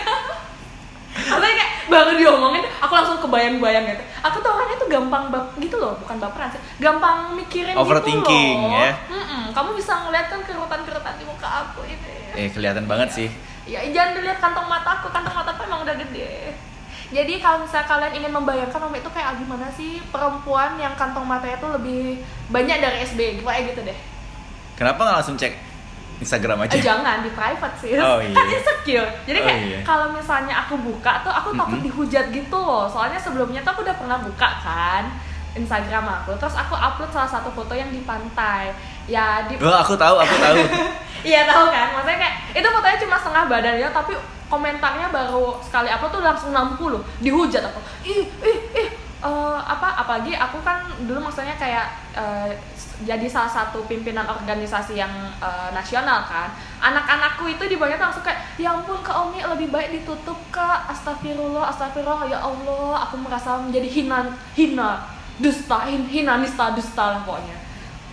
Maksudnya 1.16 1.54
kayak 1.56 1.72
baru 1.88 2.12
diomongin 2.12 2.64
aku 2.76 2.92
langsung 2.92 3.16
kebayang-bayang 3.20 3.84
gitu. 3.88 4.04
Aku 4.20 4.36
tuh 4.40 4.52
orangnya 4.52 4.76
tuh 4.76 4.88
gampang 4.88 5.32
bap 5.32 5.52
gitu 5.56 5.76
loh 5.76 5.96
bukan 5.96 6.16
baperan 6.16 6.48
sih. 6.52 6.60
Gampang 6.76 7.32
mikirin 7.32 7.72
Overthinking, 7.72 8.56
gitu 8.60 8.68
loh. 8.68 8.80
ya. 8.80 8.92
Mm-mm, 9.08 9.42
kamu 9.52 9.70
bisa 9.76 9.92
ngeliat 10.04 10.28
kan 10.28 10.40
kerutan-kerutan 10.44 11.14
di 11.16 11.24
muka 11.24 11.48
aku 11.48 11.84
ini. 11.88 12.36
Eh 12.36 12.48
kelihatan 12.52 12.84
banget 12.84 13.08
sih. 13.12 13.28
ya 13.66 13.82
jangan 13.82 14.14
dilihat 14.14 14.38
kantong 14.38 14.70
mataku 14.70 15.10
kantong 15.10 15.34
mataku 15.34 15.66
emang 15.66 15.82
udah 15.82 15.96
gede. 15.98 16.54
Jadi 17.10 17.42
kalau 17.42 17.66
misalnya 17.66 17.86
kalian 17.90 18.12
ingin 18.14 18.30
membayangkan 18.30 18.78
Om 18.78 18.94
itu 18.94 19.10
kayak 19.10 19.42
gimana 19.42 19.66
sih 19.74 19.98
perempuan 20.10 20.78
yang 20.78 20.94
kantong 20.94 21.26
matanya 21.26 21.58
tuh 21.58 21.74
lebih 21.74 22.22
banyak 22.46 22.78
dari 22.78 23.02
SB 23.02 23.42
kayak 23.42 23.74
gitu 23.74 23.82
deh. 23.82 23.98
Kenapa 24.78 25.02
nggak 25.02 25.16
langsung 25.18 25.34
cek 25.34 25.65
Instagram 26.16 26.56
aja? 26.62 26.72
Eh, 26.72 26.80
jangan 26.80 27.20
di 27.20 27.30
private 27.30 27.76
sih 27.76 27.92
Oh, 27.94 28.16
iya. 28.24 28.32
kan 28.32 28.46
insecure 28.46 29.08
jadi 29.22 29.38
Oh, 29.38 29.44
kayak 29.44 29.60
iya. 29.62 29.78
kalau 29.82 30.06
misalnya 30.10 30.54
aku 30.58 30.74
buka 30.78 31.20
tuh 31.20 31.30
aku 31.30 31.52
takut 31.52 31.76
Mm-mm. 31.76 31.86
dihujat 31.86 32.26
gitu 32.30 32.56
loh 32.56 32.84
soalnya 32.86 33.16
sebelumnya 33.16 33.60
tuh 33.60 33.72
aku 33.72 33.80
udah 33.82 33.94
pernah 33.94 34.18
buka 34.18 34.48
kan 34.58 35.04
Instagram 35.52 36.04
aku 36.04 36.36
terus 36.36 36.52
aku 36.52 36.72
upload 36.72 37.08
salah 37.10 37.30
satu 37.30 37.48
foto 37.48 37.72
yang 37.72 37.88
di 37.88 38.00
pantai 38.00 38.72
ya 39.06 39.40
di 39.42 39.56
Oh, 39.56 39.72
aku 39.72 39.94
tahu, 39.94 40.16
aku 40.16 40.34
tahu. 40.44 40.56
iya 41.22 41.44
tahu 41.44 41.64
kan 41.66 41.92
maksudnya 41.92 42.18
kayak 42.18 42.34
itu 42.54 42.66
fotonya 42.66 42.98
cuma 42.98 43.16
setengah 43.16 43.44
badan 43.46 43.76
ya 43.76 43.88
tapi 43.88 44.12
komentarnya 44.46 45.08
baru 45.08 45.58
sekali 45.58 45.88
upload 45.88 46.12
tuh 46.12 46.22
langsung 46.22 46.50
60 46.50 46.76
dihujat 47.18 47.62
aku 47.62 47.80
ih 48.04 48.22
ih 48.40 48.58
ih 48.74 48.88
eh, 49.18 49.58
apa 49.58 49.96
apalagi 49.96 50.32
aku 50.32 50.60
kan 50.60 50.76
dulu 51.00 51.18
maksudnya 51.20 51.56
kayak 51.56 51.88
eh, 52.12 52.52
jadi 53.04 53.28
salah 53.28 53.50
satu 53.50 53.84
pimpinan 53.84 54.24
organisasi 54.24 54.96
yang 54.96 55.10
eh, 55.36 55.68
nasional 55.70 56.24
kan. 56.24 56.48
Anak-anakku 56.80 57.44
itu 57.46 57.66
di 57.66 57.76
bawahnya 57.76 58.00
tuh 58.00 58.06
langsung 58.08 58.24
kayak 58.24 58.40
ya 58.56 58.72
ampun 58.72 58.96
kak 59.00 59.12
Omi 59.12 59.44
lebih 59.44 59.68
baik 59.68 59.92
ditutup 59.92 60.38
kak. 60.48 60.88
Astagfirullah 60.88 61.68
astagfirullah. 61.68 62.24
Ya 62.24 62.38
Allah 62.38 63.04
aku 63.04 63.20
merasa 63.20 63.60
menjadi 63.60 63.84
hina 63.86 64.24
hina 64.54 65.04
dusta 65.36 65.84
hin- 65.84 66.08
hina 66.08 66.40
nista 66.40 66.72
dusta 66.72 67.04
lah 67.12 67.20
pokoknya. 67.20 67.56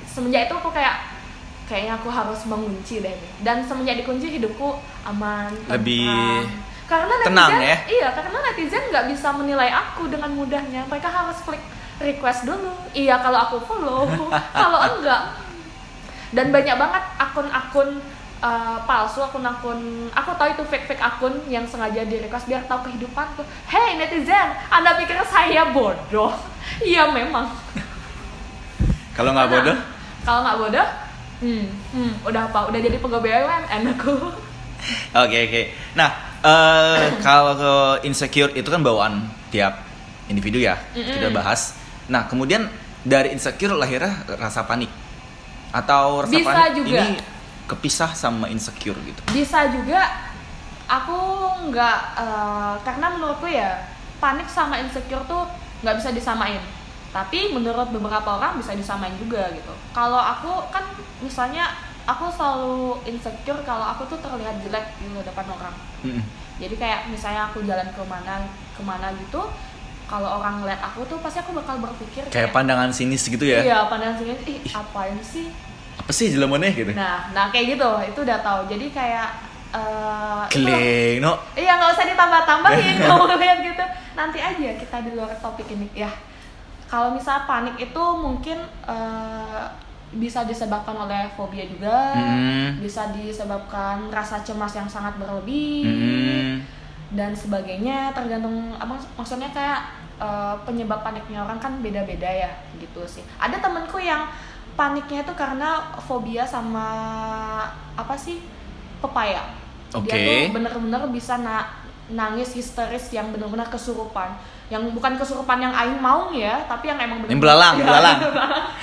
Semenjak 0.03 0.45
itu 0.45 0.55
aku 0.55 0.69
kayak 0.69 1.15
kayaknya 1.63 1.95
aku 1.95 2.11
harus 2.11 2.43
mengunci 2.43 2.99
deh 2.99 3.07
nih. 3.09 3.31
dan 3.39 3.63
semenjak 3.63 3.95
dikunci 3.97 4.27
hidupku 4.29 4.75
aman 5.07 5.47
Lebih 5.71 6.43
karena 6.83 7.07
netizen 7.15 7.31
tenang 7.31 7.51
ya? 7.55 7.77
iya 7.87 8.07
karena 8.11 8.37
netizen 8.43 8.83
nggak 8.91 9.07
bisa 9.09 9.31
menilai 9.31 9.71
aku 9.71 10.11
dengan 10.11 10.27
mudahnya. 10.29 10.83
Mereka 10.85 11.07
harus 11.07 11.39
klik 11.41 11.63
request 12.03 12.43
dulu 12.43 12.72
iya 12.91 13.17
kalau 13.24 13.39
aku 13.39 13.57
follow 13.63 14.03
kalau 14.63 14.79
enggak 14.83 15.39
dan 16.33 16.50
banyak 16.50 16.75
banget 16.75 17.03
akun-akun 17.17 17.89
uh, 18.43 18.77
palsu 18.83 19.24
akun-akun 19.24 20.12
aku 20.12 20.31
tahu 20.36 20.50
itu 20.51 20.63
fake 20.67 20.86
fake 20.91 21.03
akun 21.03 21.33
yang 21.48 21.63
sengaja 21.63 22.03
di 22.03 22.19
request 22.19 22.45
biar 22.45 22.67
tahu 22.67 22.91
kehidupanku 22.91 23.41
hey 23.69 23.95
netizen 23.95 24.51
anda 24.67 25.00
pikir 25.00 25.15
saya 25.25 25.72
bodoh 25.72 26.36
iya 26.91 27.07
memang 27.07 27.48
Kalau 29.17 29.29
nggak 29.29 29.45
bodoh? 29.45 29.77
kalau 30.25 30.41
nggak 30.41 30.57
bodoh 30.57 30.88
hmm, 31.45 31.65
hmm, 31.93 32.12
udah 32.25 32.50
apa 32.50 32.60
udah 32.74 32.79
jadi 32.81 32.98
pegawai 32.98 33.24
BUMN 33.24 33.81
aku 33.93 34.15
Oke 35.15 35.38
oke. 35.48 35.62
Nah 35.95 36.10
eh, 36.43 37.07
kalau 37.25 37.95
insecure 38.03 38.51
itu 38.51 38.67
kan 38.67 38.83
bawaan 38.83 39.31
tiap 39.48 39.79
individu 40.27 40.60
ya 40.60 40.75
Mm-mm. 40.91 41.07
kita 41.07 41.31
bahas. 41.31 41.77
Nah 42.07 42.27
kemudian 42.27 42.67
dari 43.03 43.36
insecure 43.36 43.75
lahirnya 43.75 44.24
rasa 44.39 44.63
panik 44.63 44.89
atau 45.72 46.24
rasa 46.24 46.31
Bisa 46.31 46.51
panik 46.51 46.72
juga. 46.79 46.89
ini 47.03 47.07
kepisah 47.63 48.12
sama 48.12 48.45
insecure 48.51 49.00
gitu. 49.01 49.22
bisa 49.31 49.72
juga 49.72 50.03
aku 50.86 51.17
nggak 51.72 51.98
eh, 52.19 52.74
karena 52.83 53.07
menurutku 53.15 53.48
ya 53.48 53.88
panik 54.19 54.45
sama 54.51 54.77
insecure 54.83 55.24
tuh 55.25 55.48
nggak 55.81 55.95
bisa 55.98 56.12
disamain 56.12 56.60
tapi 57.15 57.55
menurut 57.55 57.88
beberapa 57.89 58.36
orang 58.36 58.60
bisa 58.60 58.75
disamain 58.75 59.15
juga 59.15 59.48
gitu 59.55 59.74
kalau 59.95 60.19
aku 60.19 60.67
kan 60.69 60.83
misalnya 61.24 61.72
aku 62.03 62.27
selalu 62.36 63.00
insecure 63.07 63.63
kalau 63.63 63.95
aku 63.95 64.03
tuh 64.12 64.19
terlihat 64.19 64.60
jelek 64.60 64.86
di 65.00 65.07
depan 65.24 65.48
orang 65.48 65.75
Mm-mm. 66.03 66.24
jadi 66.60 66.75
kayak 66.75 67.00
misalnya 67.10 67.48
aku 67.48 67.63
jalan 67.63 67.88
ke 67.95 68.03
mana 68.03 68.43
ke 68.75 68.81
mana 68.83 69.07
gitu 69.17 69.39
kalau 70.13 70.29
orang 70.38 70.62
ngeliat 70.62 70.77
aku 70.79 71.01
tuh 71.03 71.17
pasti 71.17 71.41
aku 71.41 71.51
bakal 71.51 71.75
berpikir 71.79 72.22
Kayak 72.27 72.53
pandangan 72.53 72.89
sinis 72.89 73.25
gitu 73.25 73.41
ya. 73.41 73.60
iya 73.60 73.77
pandangan 73.84 74.13
sini 74.15 74.38
ih 74.46 74.62
apain 74.72 75.17
sih 75.20 75.50
Apa 75.96 76.12
sih 76.12 76.29
jelamannya 76.29 76.70
gitu? 76.72 76.91
nah 76.93 77.34
nah 77.34 77.50
kayak 77.50 77.74
gitu 77.74 77.89
itu 78.03 78.20
udah 78.22 78.38
tahu 78.39 78.62
jadi 78.67 78.86
kayak 78.89 79.27
eh, 79.72 80.41
itu- 80.48 80.62
Keleng, 80.62 81.15
no. 81.20 81.34
Iya 81.55 81.72
nggak 81.74 81.91
usah 81.91 82.05
ditambah-tambahin 82.08 82.96
kamu 83.03 83.25
lihat 83.36 83.58
gitu. 83.63 83.86
Nanti 84.13 84.38
aja 84.39 84.70
kita 84.75 84.98
di 85.01 85.12
luar 85.12 85.34
topik 85.36 85.65
ini 85.67 85.89
ya. 85.96 86.13
Kalau 86.86 87.10
misal 87.10 87.41
panik 87.43 87.82
itu 87.82 88.03
mungkin 88.15 88.62
eh, 88.86 89.65
bisa 90.13 90.46
disebabkan 90.46 90.93
oleh 90.96 91.25
fobia 91.34 91.65
juga, 91.65 92.13
Mm. 92.13 92.86
bisa 92.86 93.10
disebabkan 93.12 94.13
rasa 94.13 94.38
cemas 94.39 94.70
yang 94.72 94.86
sangat 94.86 95.17
berlebih 95.17 95.89
Mm. 95.89 96.53
Dan 97.13 97.32
sebagainya. 97.32 98.12
Tergantung 98.12 98.74
apa 98.75 98.93
maksudnya 99.13 99.50
kayak 99.50 99.79
eh, 100.17 100.55
penyebab 100.63 101.01
paniknya 101.01 101.41
orang 101.41 101.58
kan 101.58 101.79
beda-beda 101.79 102.27
ya 102.27 102.51
gitu 102.75 103.01
sih. 103.05 103.24
Ada 103.38 103.58
temenku 103.60 103.98
yang 103.98 104.27
paniknya 104.74 105.22
itu 105.22 105.34
karena 105.34 105.93
fobia 106.01 106.43
sama 106.43 106.88
apa 107.93 108.15
sih 108.15 108.41
pepaya. 109.00 109.46
Oke. 109.93 110.10
Dia 110.10 110.50
tuh 110.50 110.58
bener-bener 110.58 111.01
bisa 111.08 111.38
na- 111.38 111.70
nangis 112.05 112.51
histeris 112.51 113.10
yang 113.10 113.29
bener-bener 113.29 113.65
kesurupan. 113.65 114.34
Yang 114.67 114.89
bukan 114.91 115.13
kesurupan 115.15 115.60
yang 115.60 115.70
aing 115.72 116.01
mau 116.01 116.34
ya, 116.34 116.65
tapi 116.65 116.89
yang 116.89 116.98
emang 116.98 117.22
bener 117.22 117.32
Yang 117.32 117.41
belalang, 117.41 117.74
Ya, 117.77 117.86
belalang. 117.89 118.17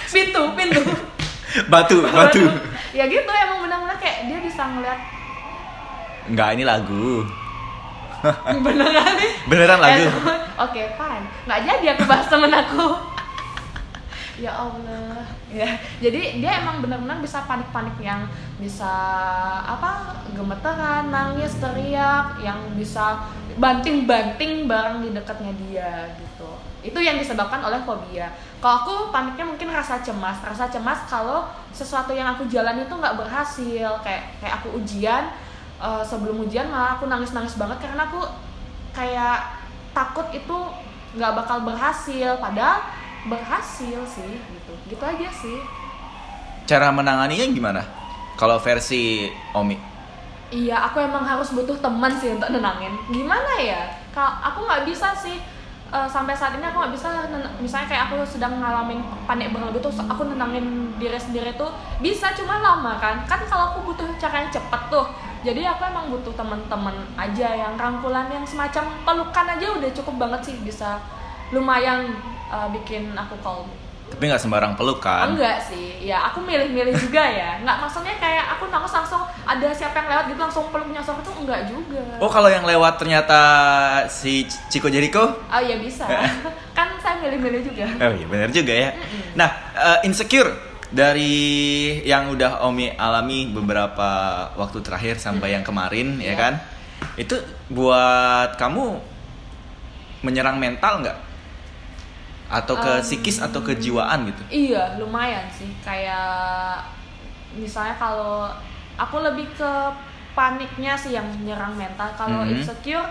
pintu, 0.07 0.43
pintu. 0.55 0.81
Batu, 1.67 1.99
batu. 2.07 2.47
ya 2.95 3.11
gitu 3.11 3.27
emang 3.27 3.67
bener-bener 3.67 3.99
kayak 3.99 4.31
dia 4.31 4.39
bisa 4.39 4.71
ngeliat 4.71 5.03
Enggak, 6.31 6.55
ini 6.55 6.63
lagu. 6.63 7.27
beneran 8.67 9.11
nih. 9.17 9.31
Beneran 9.49 9.79
lagu. 9.81 10.05
Eh, 10.05 10.13
Oke, 10.69 10.83
fine. 10.97 11.27
Nggak 11.49 11.61
jadi 11.65 11.87
aku 11.97 12.03
bahas 12.05 12.27
temen 12.29 12.53
aku. 12.53 12.87
ya 14.45 14.53
Allah. 14.53 15.25
Ya, 15.51 15.67
jadi 15.99 16.39
dia 16.39 16.63
emang 16.63 16.81
benar-benar 16.81 17.19
bisa 17.19 17.43
panik-panik 17.45 17.97
yang 17.99 18.25
bisa 18.57 18.93
apa? 19.67 20.21
gemeteran, 20.31 21.11
nangis, 21.11 21.59
teriak, 21.59 22.39
yang 22.39 22.57
bisa 22.79 23.19
banting-banting 23.59 24.71
barang 24.71 25.03
di 25.03 25.11
dekatnya 25.11 25.53
dia 25.59 25.93
gitu. 26.17 26.49
Itu 26.81 27.03
yang 27.03 27.19
disebabkan 27.19 27.61
oleh 27.61 27.83
fobia. 27.83 28.31
Kalau 28.63 28.75
aku 28.87 28.95
paniknya 29.11 29.45
mungkin 29.45 29.69
rasa 29.69 30.01
cemas, 30.01 30.39
rasa 30.41 30.71
cemas 30.71 31.05
kalau 31.11 31.51
sesuatu 31.75 32.15
yang 32.15 32.31
aku 32.31 32.47
jalan 32.47 32.81
itu 32.81 32.95
nggak 32.95 33.19
berhasil, 33.19 34.01
kayak 34.01 34.39
kayak 34.39 34.55
aku 34.63 34.81
ujian, 34.81 35.29
eh, 35.81 36.05
sebelum 36.05 36.45
ujian 36.45 36.69
malah 36.69 37.01
aku 37.01 37.09
nangis-nangis 37.09 37.57
banget 37.57 37.81
karena 37.81 38.07
aku 38.07 38.21
kayak 38.93 39.57
takut 39.91 40.29
itu 40.31 40.59
nggak 41.17 41.33
bakal 41.35 41.65
berhasil. 41.67 42.39
Padahal 42.39 42.85
berhasil 43.27 43.99
sih 44.07 44.33
gitu. 44.39 44.73
Gitu 44.89 45.03
aja 45.03 45.29
sih. 45.33 45.59
Cara 46.69 46.95
menanganinya 46.95 47.47
gimana? 47.51 47.83
Kalau 48.39 48.57
versi 48.63 49.29
Omi. 49.53 49.77
iya 50.51 50.83
aku 50.83 50.99
emang 50.99 51.23
harus 51.23 51.55
butuh 51.55 51.79
teman 51.79 52.11
sih 52.19 52.35
untuk 52.35 52.51
nenangin. 52.51 52.91
Gimana 53.15 53.55
ya? 53.63 53.87
Kalau 54.11 54.35
aku 54.43 54.67
nggak 54.67 54.83
bisa 54.83 55.15
sih 55.15 55.39
eh, 55.91 56.09
sampai 56.11 56.35
saat 56.35 56.59
ini 56.59 56.67
aku 56.67 56.83
nggak 56.83 56.95
bisa 56.95 57.07
misalnya 57.63 57.87
kayak 57.87 58.03
aku 58.11 58.27
sedang 58.27 58.59
ngalamin 58.59 58.99
panik 59.31 59.55
berlebih 59.55 59.79
terus 59.79 60.03
aku 60.03 60.27
nenangin 60.27 60.91
diri 60.99 61.15
sendiri 61.15 61.55
tuh 61.55 61.71
bisa 62.03 62.35
cuma 62.35 62.59
lama 62.59 62.99
kan. 62.99 63.23
Kan 63.31 63.47
kalau 63.47 63.71
aku 63.71 63.95
butuh 63.95 64.11
cara 64.19 64.43
yang 64.43 64.51
cepet 64.51 64.83
tuh 64.91 65.07
jadi 65.41 65.73
aku 65.73 65.83
emang 65.89 66.13
butuh 66.13 66.35
teman-teman 66.37 66.97
aja 67.17 67.49
yang 67.57 67.75
rangkulan 67.77 68.29
yang 68.29 68.45
semacam 68.45 68.85
pelukan 69.05 69.47
aja 69.57 69.67
udah 69.73 69.91
cukup 69.97 70.15
banget 70.21 70.41
sih 70.53 70.57
bisa 70.61 71.01
lumayan 71.51 72.13
eh, 72.53 72.69
bikin 72.71 73.13
aku 73.17 73.37
calm 73.41 73.69
Tapi 74.11 74.27
nggak 74.27 74.43
sembarang 74.43 74.75
peluk 74.75 74.99
kan? 74.99 75.31
Enggak 75.31 75.63
sih, 75.63 76.03
ya 76.03 76.19
aku 76.27 76.43
milih-milih 76.43 76.99
juga 76.99 77.23
ya. 77.23 77.63
Enggak 77.63 77.79
maksudnya 77.79 78.19
kayak 78.19 78.59
aku 78.59 78.67
nangis 78.67 78.91
langsung 78.91 79.23
ada 79.47 79.71
siapa 79.71 80.03
yang 80.03 80.09
lewat 80.11 80.25
gitu 80.35 80.41
langsung 80.43 80.67
peluk 80.75 80.91
nyosor 80.91 81.15
itu 81.23 81.31
enggak 81.39 81.71
juga. 81.71 82.03
Oh 82.19 82.27
kalau 82.27 82.51
yang 82.51 82.67
lewat 82.67 82.99
ternyata 82.99 83.39
si 84.11 84.51
Chico 84.67 84.91
Jericho? 84.91 85.39
Oh 85.47 85.63
ya 85.63 85.79
bisa. 85.79 86.11
kan 86.77 86.91
saya 86.99 87.23
milih-milih 87.23 87.71
juga. 87.71 87.87
Oh 88.03 88.11
iya 88.11 88.27
benar 88.27 88.51
juga 88.51 88.75
ya. 88.75 88.91
Nah 89.39 89.47
eh, 89.79 89.99
insecure 90.11 90.51
dari 90.91 91.39
yang 92.03 92.29
udah 92.29 92.67
Omi 92.67 92.91
alami 92.95 93.47
beberapa 93.49 94.11
waktu 94.55 94.83
terakhir 94.83 95.17
sampai 95.17 95.55
yang 95.55 95.63
kemarin 95.63 96.19
ya 96.19 96.35
Iya. 96.35 96.35
kan, 96.35 96.55
itu 97.15 97.39
buat 97.71 98.59
kamu 98.59 98.99
menyerang 100.21 100.59
mental 100.59 101.01
nggak? 101.01 101.19
Atau 102.51 102.75
ke 102.77 102.93
Em, 102.99 103.03
psikis 103.03 103.39
atau 103.39 103.63
kejiwaan 103.63 104.27
gitu? 104.27 104.43
Iya, 104.51 104.99
lumayan 104.99 105.47
sih. 105.49 105.71
Kayak 105.81 106.83
misalnya 107.55 107.95
kalau 107.95 108.51
aku 108.99 109.23
lebih 109.23 109.47
ke 109.55 109.73
paniknya 110.35 110.99
sih 110.99 111.15
yang 111.15 111.27
nyerang 111.47 111.79
mental. 111.79 112.11
Kalau 112.19 112.43
Mhm. 112.43 112.59
insecure 112.59 113.07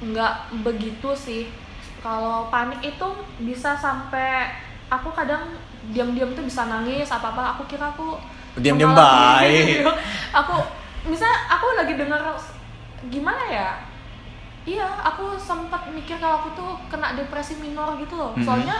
nggak 0.00 0.34
begitu 0.64 1.12
sih. 1.12 1.52
Kalau 2.00 2.48
panik 2.48 2.80
itu 2.80 3.08
bisa 3.40 3.76
sampai 3.76 4.48
aku 4.88 5.08
kadang 5.12 5.56
diam-diam 5.92 6.32
tuh 6.32 6.44
bisa 6.44 6.66
nangis 6.68 7.08
apa-apa. 7.08 7.56
Aku 7.56 7.62
kira 7.68 7.92
aku 7.92 8.16
Diam-diam 8.54 8.94
baik. 8.94 9.82
aku 10.38 10.54
misalnya 11.10 11.38
aku 11.50 11.66
lagi 11.74 11.94
dengar 11.98 12.22
gimana 13.10 13.44
ya? 13.50 13.70
Iya, 14.64 14.88
aku 15.04 15.36
sempat 15.36 15.92
mikir 15.92 16.16
kalau 16.16 16.40
aku 16.40 16.48
tuh 16.56 16.70
kena 16.88 17.12
depresi 17.12 17.60
minor 17.60 18.00
gitu 18.00 18.16
loh. 18.16 18.32
Mhm. 18.32 18.44
Soalnya 18.46 18.76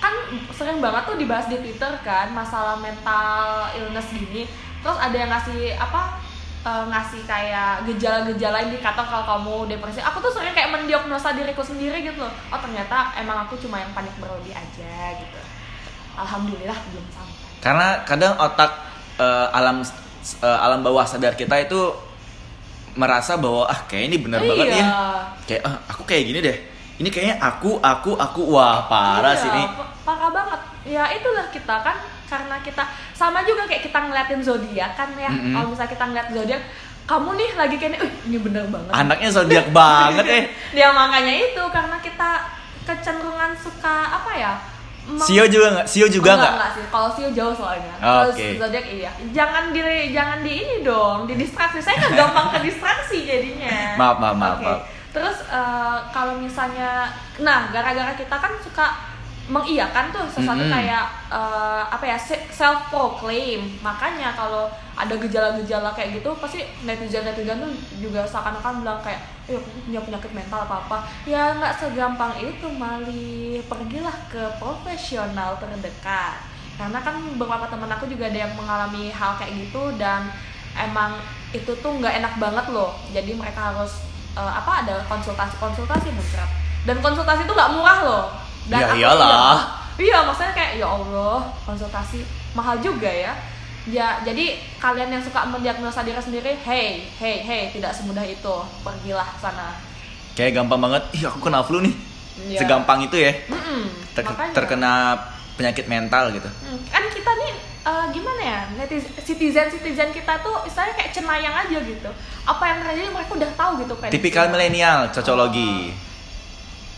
kan 0.00 0.14
sering 0.52 0.80
banget 0.80 1.02
tuh 1.04 1.16
dibahas 1.16 1.48
di 1.48 1.60
Twitter 1.60 1.92
kan 2.04 2.32
masalah 2.32 2.76
mental 2.80 3.68
illness 3.76 4.08
gini. 4.14 4.48
Terus 4.80 4.98
ada 5.00 5.16
yang 5.16 5.28
ngasih 5.32 5.76
apa 5.76 6.23
eh, 6.64 6.84
ngasih 6.86 7.22
kayak 7.24 7.84
gejala-gejala 7.84 8.58
indikator 8.62 9.02
kalau 9.02 9.24
kamu 9.26 9.54
depresi. 9.70 10.00
Aku 10.00 10.18
tuh 10.18 10.30
sering 10.30 10.52
kayak 10.52 10.70
mendiagnosa 10.70 11.32
diriku 11.32 11.60
sendiri 11.60 12.00
gitu 12.02 12.18
loh. 12.18 12.32
Oh 12.48 12.56
ternyata 12.56 13.12
emang 13.14 13.44
aku 13.44 13.56
cuma 13.56 13.76
yang 13.76 13.92
panik 13.92 14.16
berlebih 14.16 14.52
aja 14.52 14.94
gitu. 15.14 15.40
Alhamdulillah 16.14 16.78
belum 16.88 17.06
sampai. 17.10 17.46
Karena 17.60 17.86
kadang 18.02 18.34
otak 18.36 18.70
eh, 19.16 19.46
alam 19.50 19.84
eh, 20.40 20.58
alam 20.58 20.80
bawah 20.80 21.04
sadar 21.04 21.32
kita 21.32 21.58
itu 21.60 21.80
merasa 22.94 23.34
bahwa 23.34 23.66
ah 23.66 23.80
kayak 23.84 24.04
ini 24.06 24.16
bener 24.18 24.40
banget 24.40 24.66
Iya. 24.70 24.78
ya. 24.78 24.86
Kayak 25.44 25.62
ah, 25.64 25.76
aku 25.86 26.02
kayak 26.04 26.24
gini 26.24 26.38
deh. 26.40 26.56
Ini 26.94 27.08
kayaknya 27.10 27.36
aku 27.38 27.76
aku 27.76 28.14
aku 28.14 28.40
wah 28.48 28.86
parah 28.86 29.34
Iya, 29.34 29.42
sih 29.42 29.50
ini. 29.50 29.62
pa- 29.68 29.90
Parah 30.04 30.30
banget. 30.30 30.60
Ya 30.84 31.04
itulah 31.10 31.48
kita 31.48 31.80
kan 31.80 31.96
karena 32.24 32.56
kita 32.60 32.84
sama 33.12 33.40
juga 33.42 33.64
kayak 33.64 33.83
ngeliatin 34.06 34.40
zodiak 34.40 34.92
kan 34.94 35.08
ya. 35.14 35.30
Mm-mm. 35.30 35.52
Kalau 35.52 35.68
misalnya 35.70 35.92
kita 35.92 36.04
ngeliat 36.04 36.28
zodiak, 36.30 36.62
kamu 37.04 37.28
nih 37.36 37.50
lagi 37.52 37.76
kayaknya, 37.76 37.98
"Uh, 38.00 38.12
ini 38.24 38.38
bener 38.40 38.64
banget. 38.72 38.92
Anaknya 38.92 39.28
zodiak 39.28 39.66
banget 39.70 40.24
eh. 40.24 40.44
Ya 40.80 40.88
makanya 40.90 41.34
itu 41.34 41.62
karena 41.68 41.96
kita 42.00 42.30
kecenderungan 42.84 43.52
suka 43.56 43.96
apa 44.20 44.32
ya? 44.34 44.54
Sio 45.20 45.44
juga 45.44 45.68
nggak? 45.76 45.86
Sio 45.86 46.08
juga 46.08 46.32
nggak? 46.32 46.52
enggak 46.56 46.70
sih. 46.80 46.84
Kalau 46.88 47.08
Sio 47.12 47.28
jauh 47.36 47.52
soalnya. 47.52 47.92
Oh, 48.00 48.24
Kalau 48.24 48.32
oke. 48.32 48.46
zodiak 48.56 48.86
iya. 48.88 49.12
Jangan 49.36 49.68
di 49.68 49.80
jangan 50.16 50.40
di 50.40 50.52
ini 50.64 50.76
dong, 50.80 51.28
di 51.28 51.36
distraksi. 51.36 51.84
Saya 51.84 52.00
kan 52.00 52.16
gampang 52.16 52.48
ke 52.56 52.58
distraksi 52.64 53.28
jadinya. 53.28 53.68
Maaf, 54.00 54.16
maaf, 54.16 54.36
maaf, 54.40 54.56
Oke. 54.56 54.64
maaf. 54.64 54.80
Terus 55.12 55.36
eh, 55.46 55.98
kalau 56.08 56.40
misalnya 56.40 57.12
nah, 57.38 57.68
gara-gara 57.68 58.16
kita 58.16 58.32
kan 58.32 58.52
suka 58.64 58.86
mengiyakan 59.44 60.08
tuh 60.08 60.24
sesuatu 60.24 60.64
Mm-mm. 60.64 60.72
kayak 60.72 61.04
eh, 61.28 61.82
apa 61.84 62.04
ya 62.04 62.16
self 62.48 62.88
proclaim 62.88 63.76
makanya 63.84 64.32
kalau 64.32 64.72
ada 64.96 65.14
gejala-gejala 65.20 65.92
kayak 65.92 66.22
gitu 66.22 66.30
pasti 66.40 66.64
netizen 66.86 67.26
netizen 67.26 67.60
tuh 67.60 67.72
juga 68.00 68.24
seakan-akan 68.24 68.80
bilang 68.80 69.00
kayak 69.04 69.20
eh 69.44 69.60
aku 69.60 69.68
punya 69.84 70.00
penyakit 70.00 70.32
mental 70.32 70.64
apa 70.64 70.76
apa. 70.86 70.98
Ya 71.28 71.52
nggak 71.60 71.76
segampang 71.76 72.32
itu 72.40 72.64
mali. 72.72 73.60
Pergilah 73.68 74.16
ke 74.32 74.40
profesional 74.56 75.60
terdekat. 75.60 76.40
Karena 76.80 76.98
kan 77.04 77.20
beberapa 77.36 77.68
teman 77.68 77.90
aku 77.92 78.08
juga 78.08 78.32
ada 78.32 78.48
yang 78.48 78.54
mengalami 78.56 79.12
hal 79.12 79.36
kayak 79.36 79.52
gitu 79.68 79.92
dan 80.00 80.32
emang 80.72 81.20
itu 81.52 81.70
tuh 81.84 81.92
nggak 82.00 82.24
enak 82.24 82.34
banget 82.40 82.66
loh. 82.72 82.96
Jadi 83.12 83.36
mereka 83.36 83.74
harus 83.74 84.08
eh, 84.38 84.52
apa 84.62 84.86
ada 84.86 85.04
konsultasi 85.04 85.60
konsultasi 85.60 86.08
muncrat 86.14 86.48
dan 86.84 86.96
konsultasi 87.00 87.48
itu 87.48 87.52
nggak 87.52 87.72
murah 87.72 88.00
loh 88.04 88.24
dan 88.66 88.78
Ya 88.78 88.86
aku 88.86 88.96
iyalah. 88.96 89.56
iya 89.96 90.18
maksudnya 90.22 90.52
kayak 90.52 90.72
ya 90.76 90.86
allah 90.86 91.38
konsultasi 91.62 92.24
mahal 92.52 92.76
juga 92.78 93.06
ya 93.06 93.32
ya 93.84 94.18
jadi 94.20 94.44
kalian 94.76 95.10
yang 95.10 95.20
suka 95.20 95.44
mendiagnosa 95.44 96.00
diri 96.00 96.16
sendiri 96.16 96.56
hey 96.58 97.04
hey 97.14 97.36
hey 97.38 97.68
tidak 97.68 97.92
semudah 97.92 98.22
itu 98.22 98.54
pergilah 98.80 99.28
sana 99.36 99.76
Kayak 100.34 100.58
gampang 100.58 100.82
banget, 100.82 101.02
ih 101.14 101.22
aku 101.22 101.38
kena 101.38 101.62
flu 101.62 101.78
nih. 101.78 101.94
Iya. 102.50 102.58
Segampang 102.58 102.98
itu 103.00 103.14
ya. 103.14 103.30
Mm-mm, 103.46 103.86
Ter- 104.10 104.26
makanya. 104.26 104.50
terkena 104.50 104.92
penyakit 105.54 105.86
mental 105.86 106.34
gitu. 106.34 106.50
Hmm, 106.58 106.74
kan 106.90 107.06
kita 107.06 107.30
nih 107.38 107.54
eh, 107.84 108.04
gimana 108.10 108.42
ya 108.42 108.58
citizen 109.16 109.70
citizen 109.70 110.10
kita 110.10 110.34
tuh 110.42 110.66
istilahnya 110.66 110.98
kayak 110.98 111.14
cenayang 111.14 111.54
aja 111.54 111.78
gitu 111.78 112.10
apa 112.42 112.62
yang 112.66 112.82
terjadi 112.82 113.08
mereka 113.08 113.30
udah 113.30 113.50
tahu 113.54 113.72
gitu 113.78 113.94
prediksi. 113.94 114.14
Tipikal 114.18 114.50
milenial, 114.50 115.14
cocologi. 115.14 115.94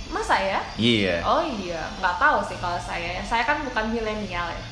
Masa 0.07 0.39
ya 0.39 0.61
Iya. 0.77 1.19
oh 1.23 1.43
iya 1.43 1.83
nggak 1.99 2.17
tahu 2.17 2.39
sih 2.45 2.57
kalau 2.59 2.79
saya 2.79 3.19
saya 3.23 3.43
kan 3.43 3.63
bukan 3.63 3.91
milenial 3.91 4.47
ya 4.47 4.63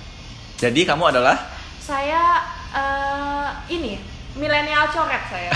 Jadi 0.55 0.87
kamu 0.87 1.11
adalah 1.11 1.35
saya 1.77 2.41
eh, 2.71 3.49
ini 3.69 3.99
milenial 4.35 4.87
coret 4.89 5.25
saya 5.27 5.51